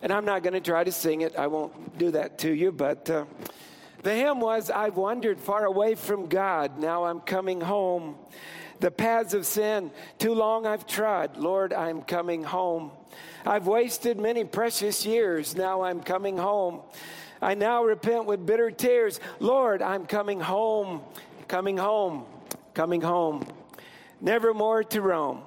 [0.00, 1.34] and I'm not going to try to sing it.
[1.34, 3.24] I won't do that to you, but uh,
[4.04, 8.14] the hymn was I've wandered far away from God, now I'm coming home.
[8.78, 12.92] The paths of sin, too long I've trod, Lord, I'm coming home.
[13.44, 16.82] I've wasted many precious years, now I'm coming home.
[17.42, 21.02] I now repent with bitter tears, Lord, I'm coming home,
[21.48, 22.26] coming home,
[22.74, 23.46] coming home.
[24.20, 25.42] Never more to roam.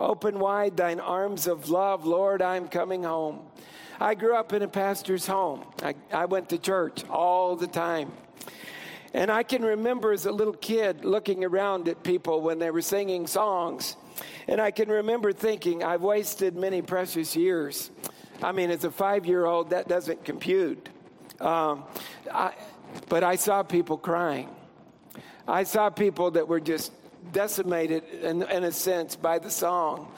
[0.00, 3.40] Open wide thine arms of love, Lord, I'm coming home.
[4.00, 5.64] I grew up in a pastor's home.
[5.82, 8.10] I, I went to church all the time.
[9.12, 12.80] And I can remember as a little kid looking around at people when they were
[12.80, 13.96] singing songs.
[14.48, 17.90] And I can remember thinking, I've wasted many precious years.
[18.42, 20.88] I mean, as a five year old, that doesn't compute.
[21.40, 21.84] Um,
[22.32, 22.52] I,
[23.08, 24.48] but I saw people crying.
[25.48, 26.92] I saw people that were just
[27.32, 30.12] decimated, in, in a sense, by the song.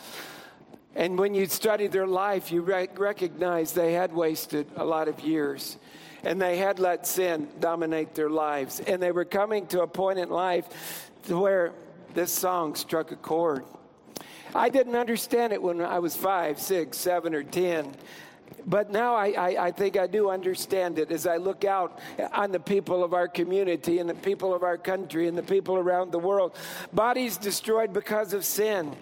[0.94, 5.20] And when you study their life, you rec- recognize they had wasted a lot of
[5.20, 5.78] years.
[6.24, 8.80] And they had let sin dominate their lives.
[8.80, 11.72] And they were coming to a point in life where
[12.14, 13.64] this song struck a chord.
[14.54, 17.94] I didn't understand it when I was five, six, seven, or ten.
[18.66, 21.98] But now I, I, I, think I do understand it as I look out
[22.32, 25.76] on the people of our community and the people of our country and the people
[25.76, 26.56] around the world.
[26.92, 28.94] Bodies destroyed because of sin,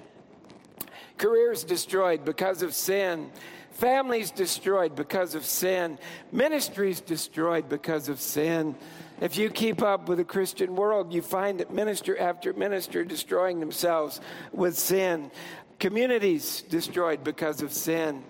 [1.19, 3.31] careers destroyed because of sin,
[3.73, 5.99] families destroyed because of sin,
[6.33, 8.75] ministries destroyed because of sin.
[9.21, 13.61] If you keep up with the Christian world, you find that minister after minister destroying
[13.61, 15.31] themselves with sin,
[15.79, 18.25] communities destroyed because of sin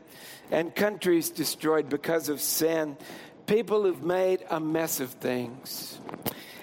[0.50, 2.96] and countries destroyed because of sin,
[3.46, 5.98] people who've made a mess of things,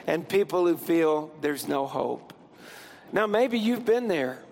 [0.06, 2.34] and people who feel there's no hope.
[3.12, 4.44] Now, maybe you've been there.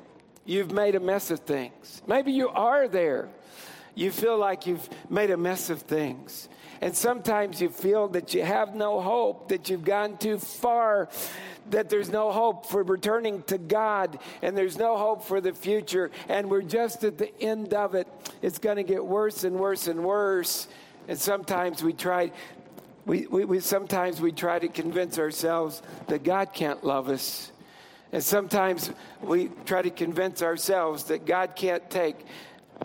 [0.46, 2.02] You've made a mess of things.
[2.08, 3.30] Maybe you are there.
[3.96, 6.50] You feel like you've made a mess of things.
[6.82, 11.10] And sometimes you feel that you have no hope, that you've gone too far,
[11.72, 16.12] that there's no hope for returning to God, and there's no hope for the future,
[16.30, 18.08] and we're just at the end of it.
[18.42, 20.68] It's going to get worse and worse and worse.
[21.08, 22.32] And sometimes we try.
[23.06, 27.52] We, we, we sometimes we try to convince ourselves that God can't love us.
[28.12, 28.92] And sometimes
[29.22, 32.16] we try to convince ourselves that God can't take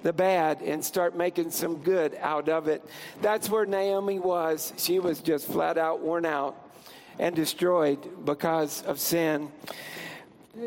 [0.02, 2.84] the bad and start making some good out of it.
[3.22, 4.72] That's where Naomi was.
[4.76, 6.69] She was just flat out worn out
[7.18, 9.50] and destroyed because of sin.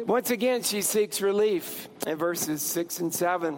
[0.06, 3.58] Once again, she seeks relief in verses 6 and 7.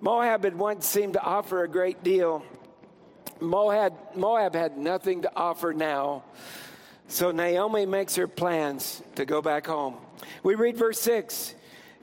[0.00, 2.44] Moab had once seemed to offer a great deal.
[3.40, 6.22] Moab, Moab had nothing to offer now.
[7.08, 9.96] So Naomi makes her plans to go back home.
[10.42, 11.54] We read verse 6.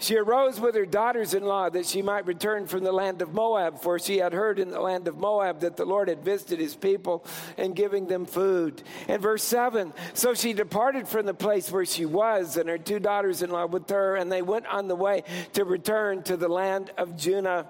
[0.06, 3.34] She arose with her daughters in law that she might return from the land of
[3.34, 6.60] Moab, for she had heard in the land of Moab that the Lord had visited
[6.60, 7.26] his people
[7.58, 8.84] and giving them food.
[9.08, 13.00] And verse 7 So she departed from the place where she was, and her two
[13.00, 16.50] daughters in law with her, and they went on the way to return to the
[16.50, 17.66] land of Judah.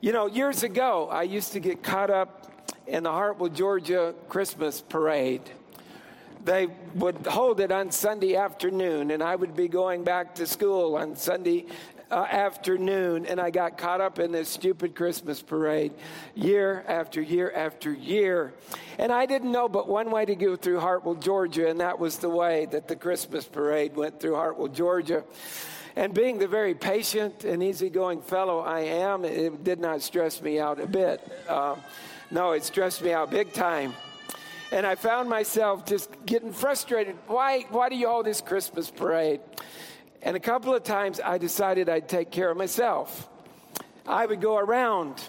[0.00, 4.82] You know, years ago, I used to get caught up in the Hartwell, Georgia Christmas
[4.82, 5.50] parade
[6.46, 10.96] they would hold it on Sunday afternoon, and I would be going back to school
[10.96, 11.66] on Sunday
[12.08, 15.92] uh, afternoon, and I got caught up in this stupid Christmas parade
[16.36, 18.54] year after year after year.
[18.96, 22.18] And I didn't know but one way to go through Hartwell, Georgia, and that was
[22.18, 25.24] the way that the Christmas parade went through Hartwell, Georgia.
[25.96, 30.60] And being the very patient and easygoing fellow I am, it did not stress me
[30.60, 31.26] out a bit.
[31.48, 31.74] Uh,
[32.30, 33.94] no, it stressed me out big time
[34.72, 37.16] and I found myself just getting frustrated.
[37.26, 39.40] Why, why do you hold this Christmas parade?
[40.22, 43.28] And a couple of times I decided I'd take care of myself.
[44.06, 45.22] I would go around,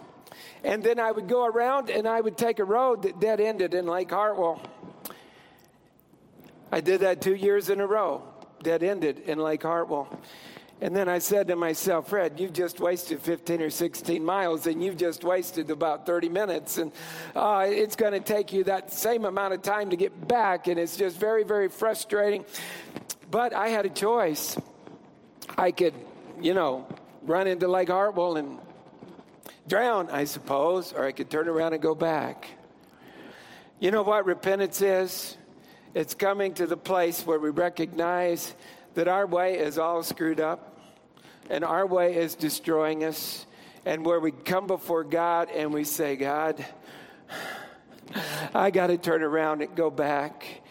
[0.64, 3.74] and then I would go around and I would take a road that dead ended
[3.74, 4.62] in Lake Hartwell.
[6.72, 8.24] I did that two years in a row,
[8.62, 10.20] dead ended in Lake Hartwell.
[10.80, 14.84] And then I said to myself, Fred, you've just wasted 15 or 16 miles and
[14.84, 16.78] you've just wasted about 30 minutes.
[16.78, 16.92] And
[17.36, 20.68] uh, it's going to take you that same amount of time to get back.
[20.68, 22.46] And it's just very, very frustrating.
[23.32, 24.56] But I had a choice.
[25.58, 25.96] I could,
[26.42, 26.88] you know,
[27.24, 28.60] run into Lake Hartwell and
[29.68, 32.48] drown, I suppose, or I could turn around and go back.
[33.80, 35.38] You know what repentance is?
[35.96, 38.54] It's coming to the place where we recognize
[38.98, 40.76] that our way is all screwed up
[41.52, 43.46] and our way is destroying us,
[43.86, 46.66] and where we come before God and we say, God,
[48.56, 50.64] I got to turn around and go back.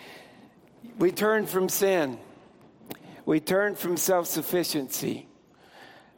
[0.98, 2.18] We turn from sin,
[3.24, 5.28] we turn from self sufficiency,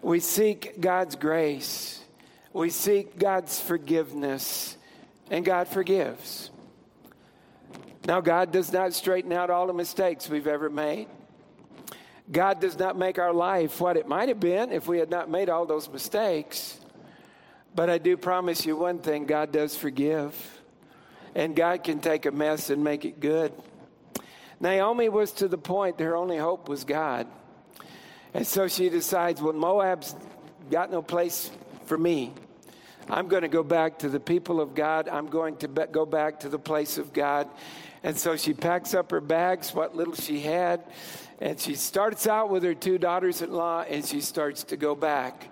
[0.01, 2.01] we seek God's grace,
[2.55, 4.79] we seek God's forgiveness,
[5.31, 6.51] and God forgives.
[8.07, 11.09] Now, God does not straighten out all the mistakes we've ever made.
[12.31, 15.31] God does not make our life what it might have been if we had not
[15.31, 16.79] made all those mistakes.
[17.74, 20.35] But I do promise you one thing God does forgive.
[21.35, 23.53] And God can take a mess and make it good.
[24.61, 27.26] Naomi was to the point her only hope was God.
[28.35, 30.14] And so she decides, well, Moab's
[30.70, 31.51] got no place
[31.87, 32.33] for me.
[33.09, 35.09] I'm going to go back to the people of God.
[35.09, 37.49] I'm going to be- go back to the place of God.
[38.03, 40.85] And so she packs up her bags, what little she had,
[41.41, 44.95] and she starts out with her two daughters in law and she starts to go
[44.95, 45.49] back.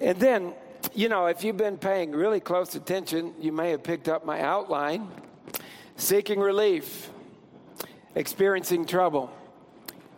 [0.00, 0.54] And then,
[0.94, 4.40] you know, if you've been paying really close attention, you may have picked up my
[4.40, 5.08] outline.
[5.96, 7.08] Seeking relief,
[8.14, 9.30] experiencing trouble,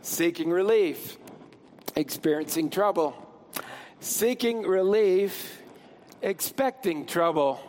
[0.02, 1.18] seeking relief,
[1.94, 3.14] experiencing trouble,
[4.00, 5.62] seeking relief,
[6.22, 7.60] expecting trouble.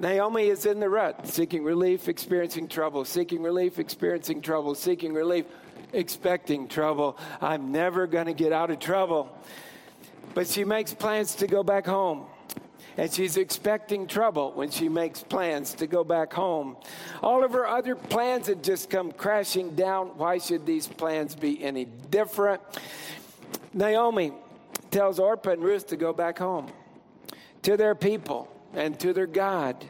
[0.00, 5.44] Naomi is in the rut, seeking relief, experiencing trouble, seeking relief, experiencing trouble, seeking relief,
[5.92, 7.18] expecting trouble.
[7.42, 9.30] I'm never going to get out of trouble.
[10.32, 12.24] But she makes plans to go back home.
[12.96, 16.78] And she's expecting trouble when she makes plans to go back home.
[17.22, 20.16] All of her other plans had just come crashing down.
[20.16, 22.62] Why should these plans be any different?
[23.74, 24.32] Naomi
[24.90, 26.72] tells Orpah and Ruth to go back home
[27.62, 29.84] to their people and to their God.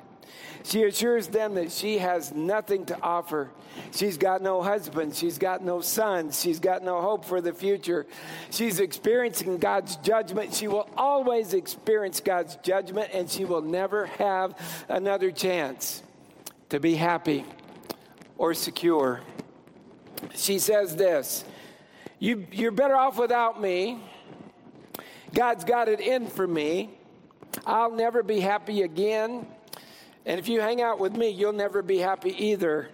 [0.63, 3.51] She assures them that she has nothing to offer.
[3.93, 5.15] She's got no husband.
[5.15, 6.41] She's got no sons.
[6.41, 8.07] She's got no hope for the future.
[8.51, 10.55] She's experiencing God's judgment.
[10.55, 14.55] She will always experience God's judgment, and she will never have
[14.89, 16.03] another chance
[16.69, 17.45] to be happy
[18.37, 19.21] or secure.
[20.35, 21.45] She says this
[22.19, 23.99] you, You're better off without me.
[25.33, 26.91] God's got it in for me.
[27.67, 29.47] I'll never be happy again.
[30.27, 32.89] And if you hang out with me, you'll never be happy either.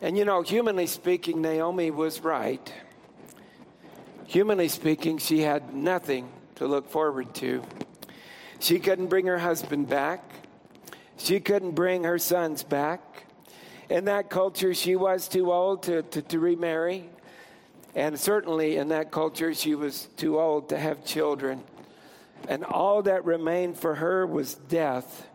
[0.00, 2.72] And you know, humanly speaking, Naomi was right.
[4.26, 7.62] Humanly speaking, she had nothing to look forward to.
[8.60, 10.22] She couldn't bring her husband back,
[11.16, 13.00] she couldn't bring her sons back.
[13.88, 17.10] In that culture, she was too old to, to, to remarry.
[17.96, 21.64] And certainly in that culture, she was too old to have children.
[22.48, 25.26] And all that remained for her was death.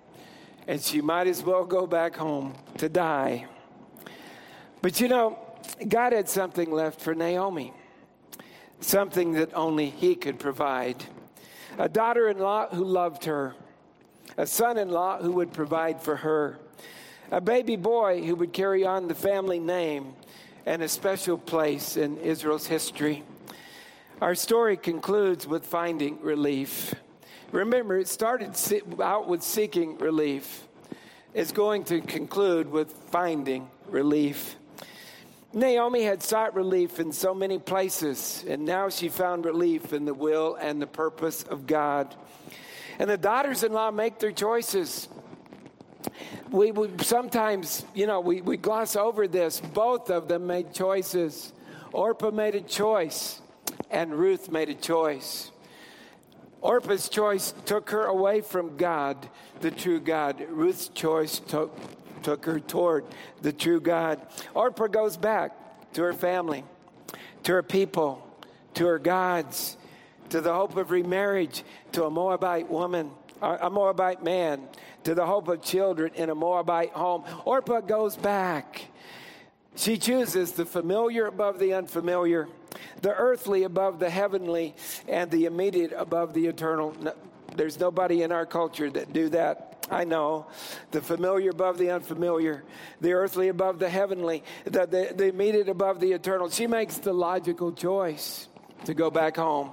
[0.68, 3.46] And she might as well go back home to die.
[4.82, 5.40] But you know,
[5.88, 7.74] God had something left for Naomi,
[8.80, 11.04] something that only He could provide.
[11.78, 13.56] A daughter in law who loved her,
[14.38, 16.58] a son in law who would provide for her,
[17.32, 20.14] a baby boy who would carry on the family name
[20.66, 23.24] and a special place in Israel's history.
[24.22, 26.96] Our story concludes with finding relief.
[27.52, 28.56] Remember, it started
[29.02, 30.66] out with seeking relief.
[31.34, 34.56] It's going to conclude with finding relief.
[35.52, 40.14] Naomi had sought relief in so many places, and now she found relief in the
[40.14, 42.16] will and the purpose of God.
[43.00, 45.10] And the daughters in law make their choices.
[46.52, 49.60] We, we sometimes, you know, we, we gloss over this.
[49.60, 51.52] Both of them made choices.
[51.92, 53.42] Orpah made a choice,
[53.90, 55.52] and Ruth made a choice.
[56.62, 59.30] Orpah's choice took her away from God,
[59.62, 60.44] the true God.
[60.50, 61.78] Ruth's choice took,
[62.24, 63.06] took her toward
[63.42, 64.20] the true God.
[64.54, 66.64] Orpah goes back to her family,
[67.44, 68.28] to her people,
[68.74, 69.78] to her gods,
[70.30, 73.12] to the hope of remarriage, to a Moabite woman,
[73.42, 74.62] a Moabite man,
[75.04, 77.24] to the hope of children in a Moabite home.
[77.46, 78.86] Orpah goes back.
[79.76, 82.48] She chooses the familiar above the unfamiliar,
[83.02, 84.74] the earthly above the heavenly,
[85.08, 86.96] and the immediate above the eternal.
[87.02, 87.14] No-
[87.56, 89.86] There's nobody in our culture that do that.
[89.92, 90.48] I know.
[90.92, 92.64] The familiar above the unfamiliar,
[93.02, 96.50] the earthly above the heavenly, the, the, the immediate above the eternal.
[96.50, 98.48] She makes the logical choice
[98.86, 99.72] to go back home.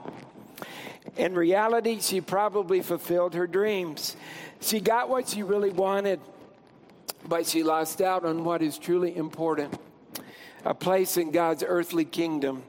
[1.17, 4.17] In reality, she probably fulfilled her dreams.
[4.61, 6.21] She got what she really wanted,
[7.27, 9.79] but she lost out on what is truly important
[10.65, 12.63] a place in God's earthly kingdom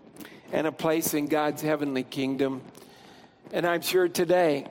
[0.52, 2.62] and a place in God's heavenly kingdom.
[3.52, 4.68] And I'm sure today,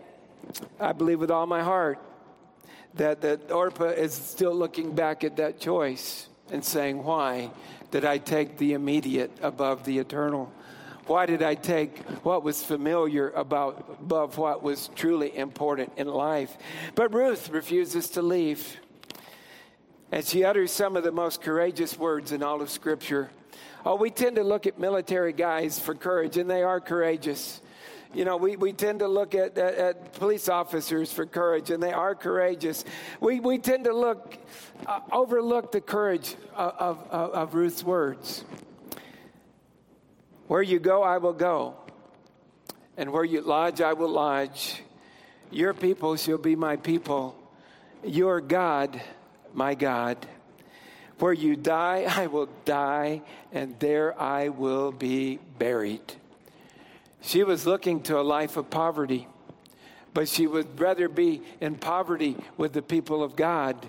[0.80, 1.98] I believe with all my heart,
[2.94, 7.50] that, that Orpah is still looking back at that choice and saying, Why
[7.90, 10.52] did I take the immediate above the eternal?
[11.06, 16.56] Why did I take what was familiar about above what was truly important in life?
[16.94, 18.78] But Ruth refuses to leave.
[20.12, 23.30] And she utters some of the most courageous words in all of Scripture.
[23.86, 27.62] Oh, we tend to look at military guys for courage, and they are courageous.
[28.12, 31.82] You know, we, we tend to look at, at, at police officers for courage, and
[31.82, 32.84] they are courageous.
[33.20, 34.36] We, we tend to look,
[34.86, 38.44] uh, overlook the courage of, of, of Ruth's words.
[40.46, 41.74] Where you go, I will go,
[42.98, 44.82] and where you lodge, I will lodge.
[45.50, 47.34] Your people shall be my people,
[48.04, 49.00] your God,
[49.54, 50.26] my God.
[51.18, 53.22] Where you die, I will die,
[53.52, 56.14] and there I will be buried.
[57.20, 59.28] She was looking to a life of poverty,
[60.14, 63.88] but she would rather be in poverty with the people of God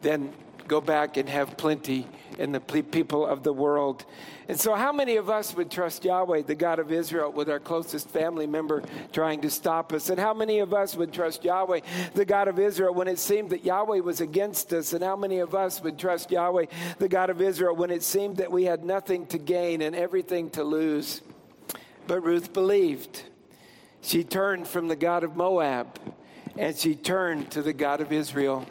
[0.00, 0.32] than
[0.72, 2.06] go back and have plenty
[2.38, 4.06] in the people of the world.
[4.48, 7.60] And so, how many of us would trust Yahweh, the God of Israel, with our
[7.60, 10.08] closest family member trying to stop us?
[10.08, 11.80] And how many of us would trust Yahweh,
[12.14, 14.94] the God of Israel, when it seemed that Yahweh was against us?
[14.94, 16.66] And how many of us would trust Yahweh,
[16.98, 20.48] the God of Israel, when it seemed that we had nothing to gain and everything
[20.50, 21.20] to lose?
[22.06, 23.24] But Ruth believed.
[24.00, 25.98] She turned from the God of Moab
[26.56, 28.66] and she turned to the God of Israel.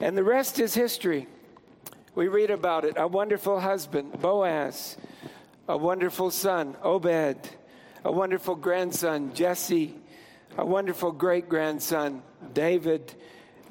[0.00, 1.26] And the rest is history.
[2.14, 2.94] We read about it.
[2.96, 4.96] A wonderful husband, Boaz,
[5.68, 7.48] a wonderful son, Obed,
[8.04, 9.94] a wonderful grandson, Jesse,
[10.56, 12.22] a wonderful great grandson,
[12.52, 13.14] David,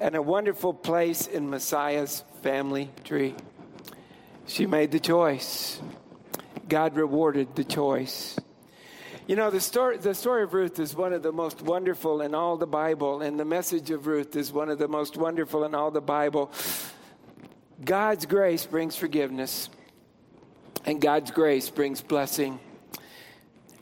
[0.00, 3.34] and a wonderful place in Messiah's family tree.
[4.46, 5.80] She made the choice.
[6.68, 8.38] God rewarded the choice.
[9.28, 12.34] You know, the story, the story of Ruth is one of the most wonderful in
[12.34, 15.74] all the Bible, and the message of Ruth is one of the most wonderful in
[15.74, 16.50] all the Bible.
[17.84, 19.68] God's grace brings forgiveness,
[20.86, 22.58] and God's grace brings blessing.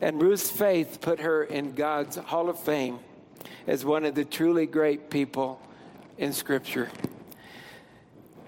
[0.01, 2.99] And Ruth's faith put her in God's Hall of Fame
[3.67, 5.61] as one of the truly great people
[6.17, 6.89] in Scripture.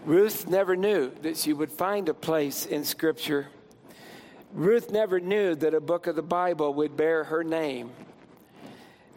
[0.03, 3.47] Ruth never knew that she would find a place in Scripture.
[4.53, 7.91] Ruth never knew that a book of the Bible would bear her name.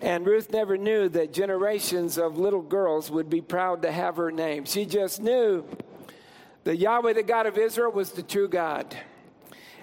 [0.03, 4.33] And Ruth never knew that generations of little girls would be proud to have her
[4.33, 4.65] name.
[4.65, 5.65] She just knew
[6.65, 8.97] that Yahweh, the God of Israel, was the true God.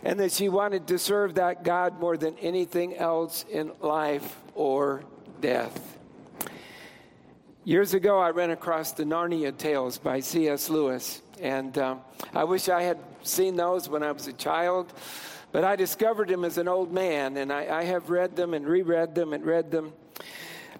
[0.04, 5.04] And that she wanted to serve that God more than anything else in life or
[5.42, 5.98] death.
[7.64, 10.70] Years ago, I ran across the Narnia Tales by C.S.
[10.70, 11.22] Lewis.
[11.42, 12.02] And um,
[12.34, 14.92] I wish I had seen those when I was a child.
[15.52, 18.68] But I discovered him as an old man, and I, I have read them and
[18.68, 19.94] reread them and read them.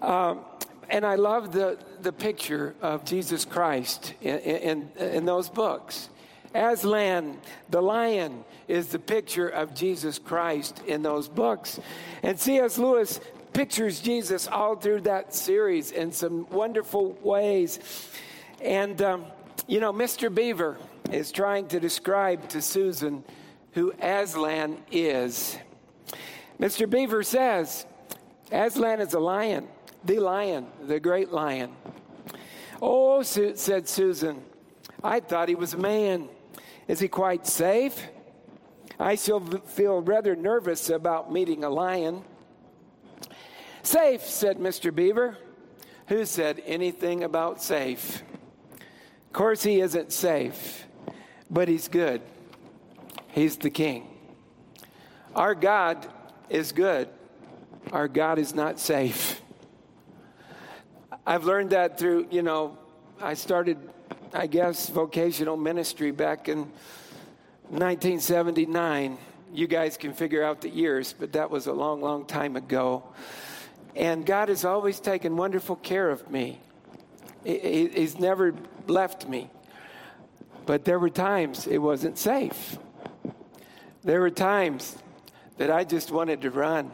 [0.00, 0.44] Um,
[0.88, 6.08] and I love the, the picture of Jesus Christ in, in, in those books.
[6.54, 11.78] Aslan, the lion, is the picture of Jesus Christ in those books.
[12.22, 12.76] And C.S.
[12.76, 13.20] Lewis
[13.52, 17.78] pictures Jesus all through that series in some wonderful ways.
[18.60, 19.26] And, um,
[19.68, 20.32] you know, Mr.
[20.32, 20.76] Beaver
[21.12, 23.24] is trying to describe to Susan
[23.72, 25.58] who Aslan is.
[26.58, 26.88] Mr.
[26.88, 27.86] Beaver says,
[28.50, 29.68] Aslan is a lion,
[30.04, 31.70] the lion, the great lion.
[32.82, 34.42] Oh, said Susan,
[35.02, 36.28] I thought he was a man.
[36.88, 38.08] Is he quite safe?
[38.98, 42.22] I still feel rather nervous about meeting a lion.
[43.82, 44.94] Safe, said Mr.
[44.94, 45.38] Beaver.
[46.08, 48.22] Who said anything about safe?
[49.26, 50.86] Of course, he isn't safe,
[51.48, 52.20] but he's good.
[53.32, 54.08] He's the king.
[55.34, 56.06] Our God
[56.48, 57.08] is good.
[57.92, 59.40] Our God is not safe.
[61.26, 62.76] I've learned that through, you know,
[63.20, 63.78] I started,
[64.32, 66.70] I guess, vocational ministry back in
[67.68, 69.18] 1979.
[69.52, 73.04] You guys can figure out the years, but that was a long, long time ago.
[73.94, 76.60] And God has always taken wonderful care of me.
[77.44, 78.54] He's never
[78.86, 79.50] left me.
[80.66, 82.78] But there were times it wasn't safe.
[84.02, 84.96] There were times
[85.58, 86.90] that I just wanted to run.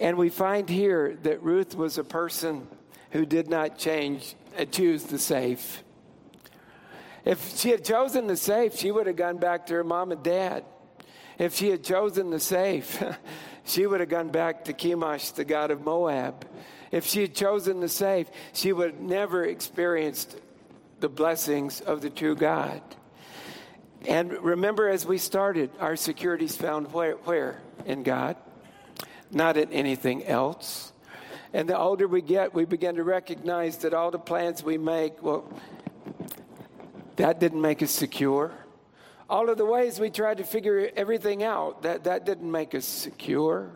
[0.00, 2.66] And we find here that Ruth was a person
[3.10, 5.82] who did not change uh, choose the safe.
[7.24, 10.22] If she had chosen the safe, she would have gone back to her mom and
[10.22, 10.64] dad.
[11.38, 13.02] If she had chosen the safe,
[13.64, 16.46] she would have gone back to Chemosh, the god of Moab.
[16.90, 20.36] If she had chosen the safe, she would have never experienced
[21.00, 22.82] the blessings of the true God.
[24.06, 27.16] And remember, as we started, our security is found where?
[27.16, 27.60] where?
[27.84, 28.36] In God,
[29.30, 30.92] not in anything else.
[31.52, 35.22] And the older we get, we begin to recognize that all the plans we make,
[35.22, 35.52] well,
[37.16, 38.52] that didn't make us secure.
[39.28, 42.84] All of the ways we tried to figure everything out, that, that didn't make us
[42.84, 43.70] secure.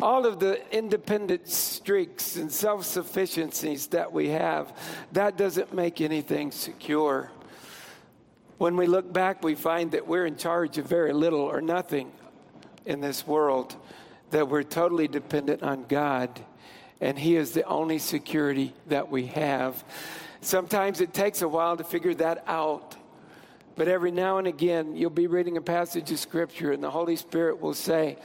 [0.00, 4.76] All of the independent streaks and self sufficiencies that we have,
[5.12, 7.30] that doesn't make anything secure.
[8.58, 12.12] When we look back, we find that we're in charge of very little or nothing
[12.86, 13.74] in this world,
[14.30, 16.40] that we're totally dependent on God,
[17.00, 19.82] and He is the only security that we have.
[20.40, 22.96] Sometimes it takes a while to figure that out.
[23.76, 27.16] But every now and again, you'll be reading a passage of Scripture, and the Holy
[27.16, 28.18] Spirit will say,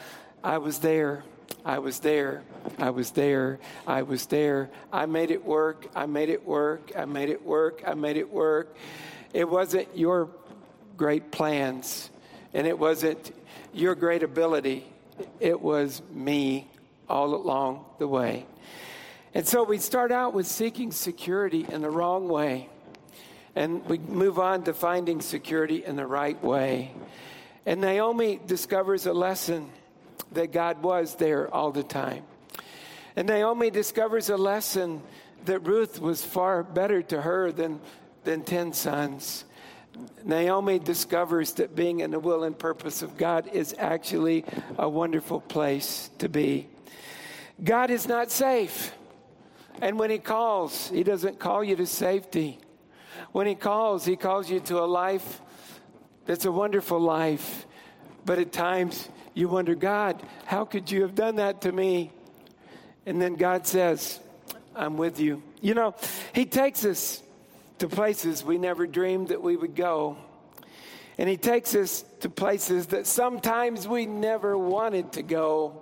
[0.43, 1.23] I was there.
[1.65, 2.43] I was there.
[2.77, 3.59] I was there.
[3.87, 4.69] I was there.
[4.93, 5.87] I made it work.
[5.95, 6.91] I made it work.
[6.95, 7.81] I made it work.
[7.85, 8.75] I made it work.
[8.75, 8.77] It
[9.33, 10.29] wasn't your
[10.97, 12.09] great plans,
[12.53, 13.31] and it wasn't
[13.73, 14.91] your great ability.
[15.39, 16.69] It was me
[17.07, 18.45] all along the way.
[19.33, 22.69] And so we start out with seeking security in the wrong way.
[23.55, 26.91] And we move on to finding security in the right way.
[27.65, 29.69] And Naomi discovers a lesson
[30.31, 32.23] that God was there all the time.
[33.15, 35.01] And Naomi discovers a lesson
[35.45, 37.79] that Ruth was far better to her than,
[38.23, 39.45] than 10 sons.
[40.23, 44.45] Naomi discovers that being in the will and purpose of God is actually
[44.77, 46.67] a wonderful place to be.
[47.63, 48.93] God is not safe.
[49.81, 52.59] And when He calls, He doesn't call you to safety.
[53.31, 55.41] When He calls, He calls you to a life
[56.25, 57.65] that's a wonderful life.
[58.25, 62.11] But at times, you wonder, God, how could you have done that to me?
[63.05, 64.19] And then God says,
[64.75, 65.41] I'm with you.
[65.61, 65.95] You know,
[66.33, 67.23] He takes us
[67.79, 70.17] to places we never dreamed that we would go.
[71.17, 75.81] And He takes us to places that sometimes we never wanted to go.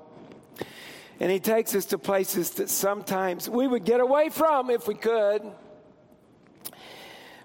[1.20, 4.96] And He takes us to places that sometimes we would get away from if we
[4.96, 5.44] could.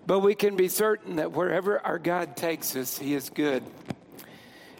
[0.07, 3.63] But we can be certain that wherever our God takes us, He is good.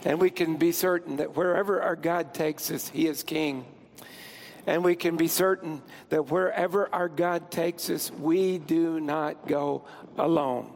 [0.05, 3.65] And we can be certain that wherever our God takes us, He is King.
[4.67, 9.85] And we can be certain that wherever our God takes us, we do not go
[10.17, 10.73] alone.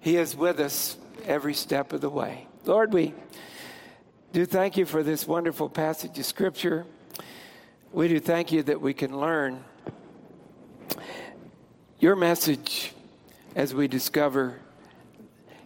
[0.00, 2.46] He is with us every step of the way.
[2.64, 3.14] Lord, we
[4.32, 6.84] do thank you for this wonderful passage of Scripture.
[7.92, 9.64] We do thank you that we can learn
[11.98, 12.92] your message
[13.54, 14.58] as we discover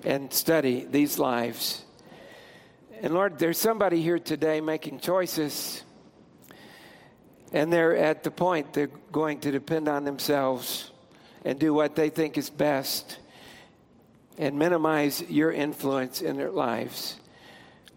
[0.05, 1.85] and study these lives.
[3.01, 5.83] And Lord, there's somebody here today making choices,
[7.53, 10.91] and they're at the point they're going to depend on themselves
[11.45, 13.19] and do what they think is best
[14.39, 17.17] and minimize your influence in their lives.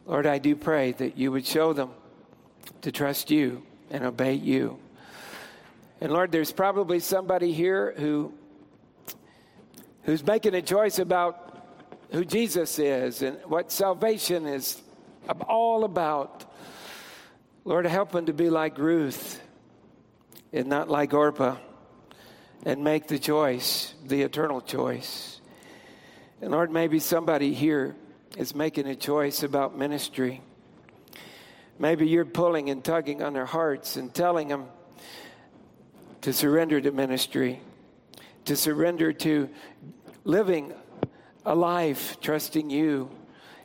[0.05, 1.91] Lord, I do pray that you would show them
[2.81, 4.79] to trust you and obey you.
[6.01, 8.33] And Lord, there's probably somebody here who
[10.03, 11.67] who's making a choice about
[12.11, 14.81] who Jesus is and what salvation is
[15.47, 16.48] all about.
[17.65, 19.41] Lord, help them to be like Ruth
[20.53, 21.57] and not like Orpah
[22.65, 25.41] and make the choice, the eternal choice.
[26.41, 27.95] And Lord, maybe somebody here
[28.37, 30.41] is making a choice about ministry.
[31.77, 34.65] Maybe you're pulling and tugging on their hearts and telling them
[36.21, 37.61] to surrender to ministry,
[38.45, 39.49] to surrender to
[40.23, 40.73] living
[41.45, 43.09] a life trusting you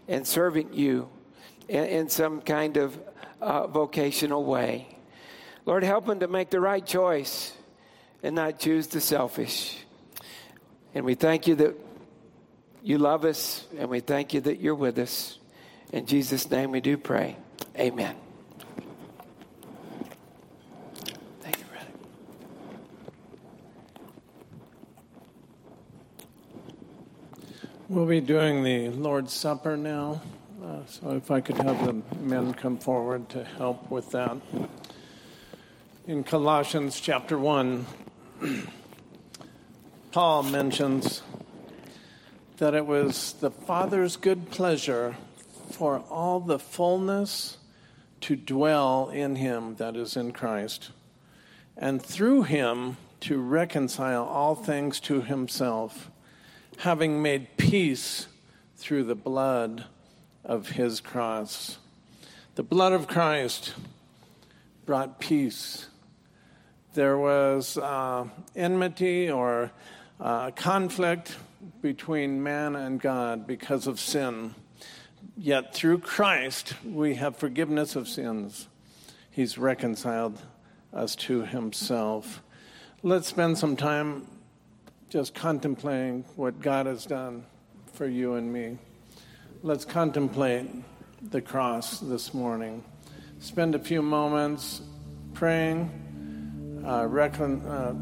[0.08, 1.08] and serving you
[1.68, 2.98] in, in some kind of
[3.44, 4.88] uh, vocational way.
[5.66, 7.52] Lord, help them to make the right choice
[8.22, 9.78] and not choose the selfish.
[10.94, 11.76] And we thank you that
[12.82, 15.38] you love us, and we thank you that you're with us.
[15.92, 17.36] In Jesus' name we do pray.
[17.78, 18.14] Amen.
[21.40, 21.86] Thank you, brother.
[27.88, 30.20] We'll be doing the Lord's Supper now.
[30.64, 34.38] Uh, so if I could have the men come forward to help with that.
[36.06, 37.84] In Colossians chapter 1,
[40.12, 41.22] Paul mentions
[42.56, 45.16] that it was the Father's good pleasure
[45.70, 47.58] for all the fullness
[48.22, 50.92] to dwell in him that is in Christ,
[51.76, 56.10] and through him to reconcile all things to himself,
[56.78, 58.28] having made peace
[58.76, 59.84] through the blood
[60.44, 61.78] of his cross.
[62.54, 63.74] The blood of Christ
[64.86, 65.86] brought peace.
[66.94, 69.72] There was uh, enmity or
[70.20, 71.36] uh, conflict
[71.80, 74.54] between man and God because of sin.
[75.36, 78.68] Yet through Christ, we have forgiveness of sins.
[79.30, 80.40] He's reconciled
[80.92, 82.42] us to himself.
[83.02, 84.28] Let's spend some time
[85.08, 87.44] just contemplating what God has done
[87.94, 88.78] for you and me.
[89.66, 90.66] Let's contemplate
[91.30, 92.84] the cross this morning.
[93.40, 94.82] Spend a few moments
[95.32, 97.94] praying, uh, recon- uh,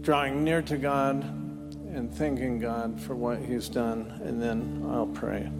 [0.00, 1.22] drawing near to God,
[1.92, 5.50] and thanking God for what He's done, and then I'll pray.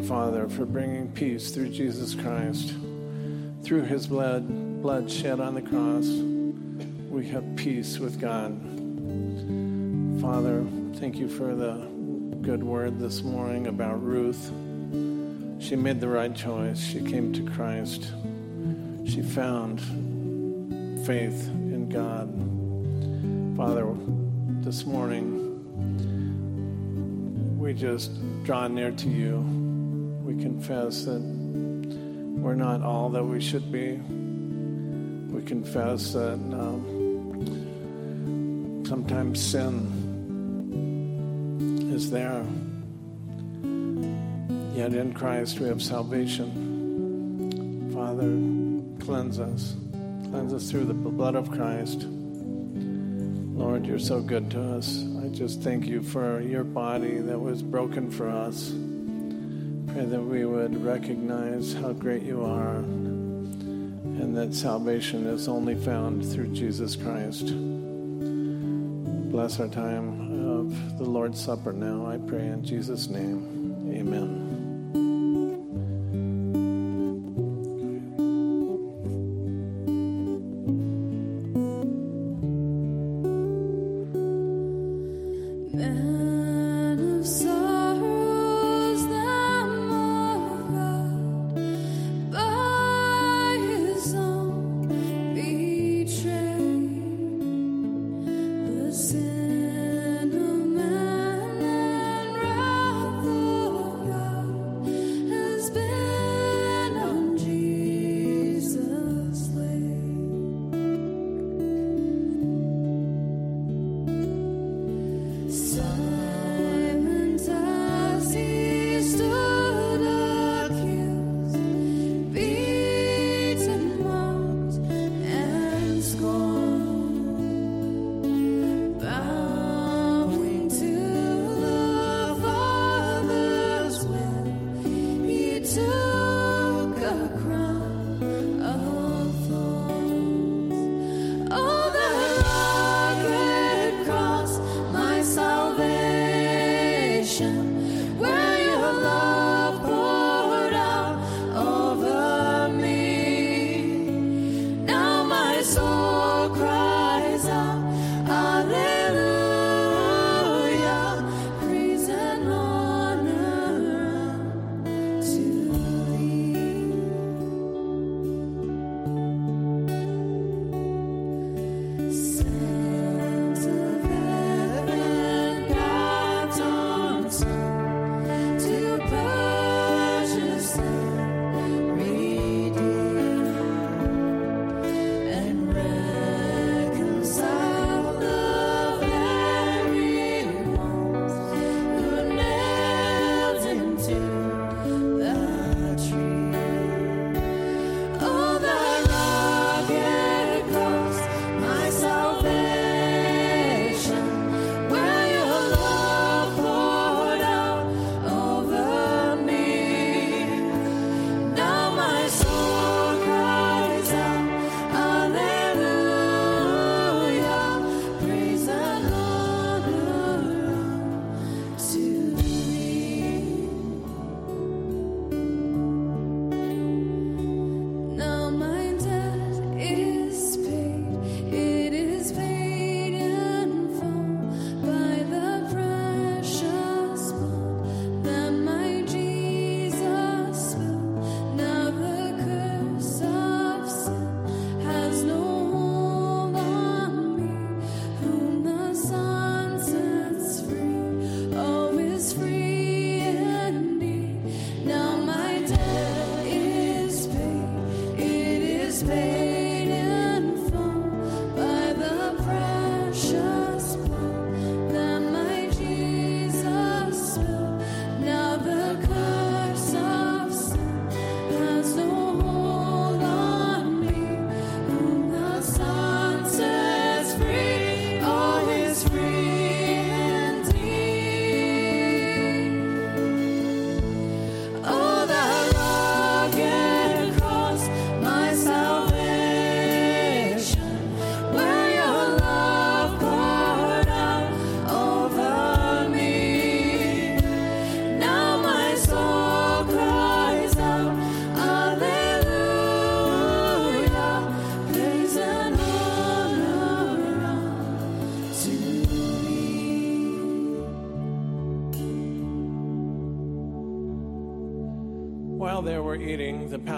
[0.00, 2.74] You, Father, for bringing peace through Jesus Christ.
[3.62, 4.46] Through his blood,
[4.82, 6.06] blood shed on the cross,
[7.10, 8.52] we have peace with God.
[10.20, 11.86] Father, thank you for the
[12.40, 14.50] good word this morning about Ruth.
[15.62, 16.80] She made the right choice.
[16.82, 18.12] She came to Christ.
[19.04, 19.80] She found
[21.04, 22.28] faith in God.
[23.56, 23.86] Father,
[24.62, 25.48] this morning,
[27.58, 28.12] we just
[28.44, 29.59] draw near to you.
[30.40, 34.00] Confess that we're not all that we should be.
[35.34, 36.96] We confess that um,
[38.86, 39.98] sometimes sin
[41.94, 42.44] is there.
[44.74, 47.90] Yet in Christ we have salvation.
[47.92, 48.38] Father,
[49.04, 49.76] cleanse us.
[50.30, 52.06] Cleanse us through the blood of Christ.
[53.60, 55.04] Lord, you're so good to us.
[55.22, 58.70] I just thank you for your body that was broken for us.
[60.00, 66.24] Pray that we would recognize how great you are and that salvation is only found
[66.24, 67.48] through Jesus Christ.
[69.30, 73.76] Bless our time of the Lord's Supper now, I pray in Jesus' name.
[73.94, 74.39] Amen.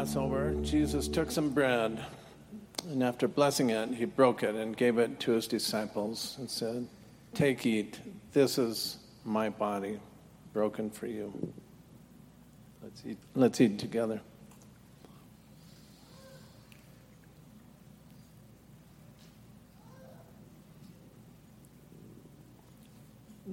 [0.03, 2.05] Passover, Jesus took some bread,
[2.89, 6.89] and after blessing it, he broke it and gave it to his disciples and said,
[7.35, 8.01] Take, eat.
[8.33, 10.01] This is my body
[10.53, 11.55] broken for you.
[12.83, 14.21] Let's eat, let's eat together.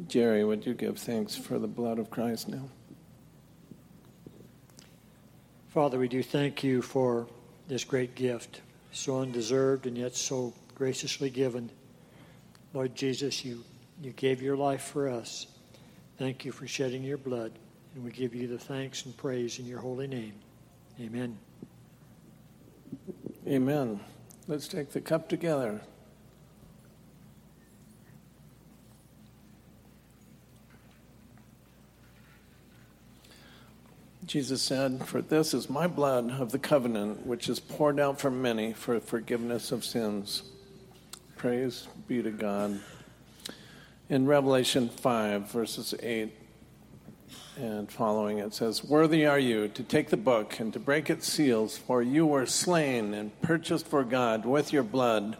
[0.07, 2.69] Jerry, would you give thanks for the blood of Christ now?
[5.69, 7.27] Father, we do thank you for
[7.67, 11.69] this great gift, so undeserved and yet so graciously given.
[12.73, 13.63] Lord Jesus, you,
[14.01, 15.45] you gave your life for us.
[16.17, 17.51] Thank you for shedding your blood,
[17.93, 20.33] and we give you the thanks and praise in your holy name.
[20.99, 21.37] Amen.
[23.47, 23.99] Amen.
[24.47, 25.81] Let's take the cup together.
[34.29, 38.29] Jesus said, For this is my blood of the covenant, which is poured out for
[38.29, 40.43] many for forgiveness of sins.
[41.35, 42.79] Praise be to God.
[44.07, 46.31] In Revelation 5, verses 8
[47.57, 51.27] and following, it says, Worthy are you to take the book and to break its
[51.27, 55.37] seals, for you were slain and purchased for God with your blood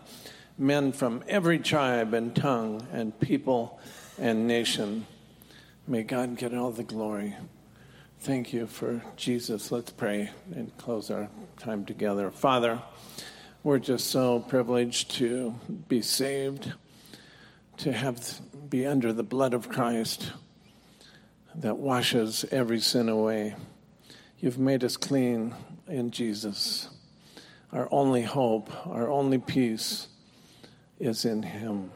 [0.58, 3.80] men from every tribe and tongue and people
[4.18, 5.06] and nation.
[5.88, 7.36] May God get all the glory.
[8.22, 9.72] Thank you for Jesus.
[9.72, 12.30] Let's pray and close our time together.
[12.32, 12.82] Father,
[13.64, 15.56] we're just so privileged to
[15.88, 16.74] be saved,
[17.78, 20.34] to have be under the blood of Christ
[21.56, 23.56] that washes every sin away.
[24.40, 25.56] You've made us clean
[25.88, 26.90] in Jesus.
[27.72, 30.10] Our only hope, our only peace
[31.00, 31.90] is in Him.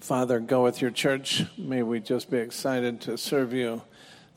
[0.00, 1.44] Father, go with your church.
[1.56, 3.80] May we just be excited to serve you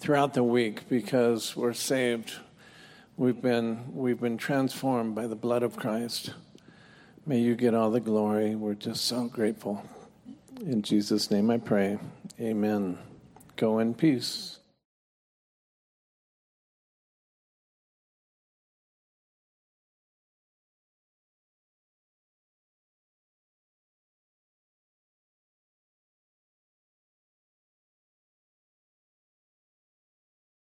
[0.02, 2.34] throughout the week because we're saved.
[3.18, 6.34] We've been, we've been transformed by the blood of Christ.
[7.28, 8.56] May you get all the glory.
[8.56, 9.86] We're just so grateful.
[10.60, 12.00] In Jesus' name I pray.
[12.40, 12.98] Amen.
[13.58, 14.58] Go in peace.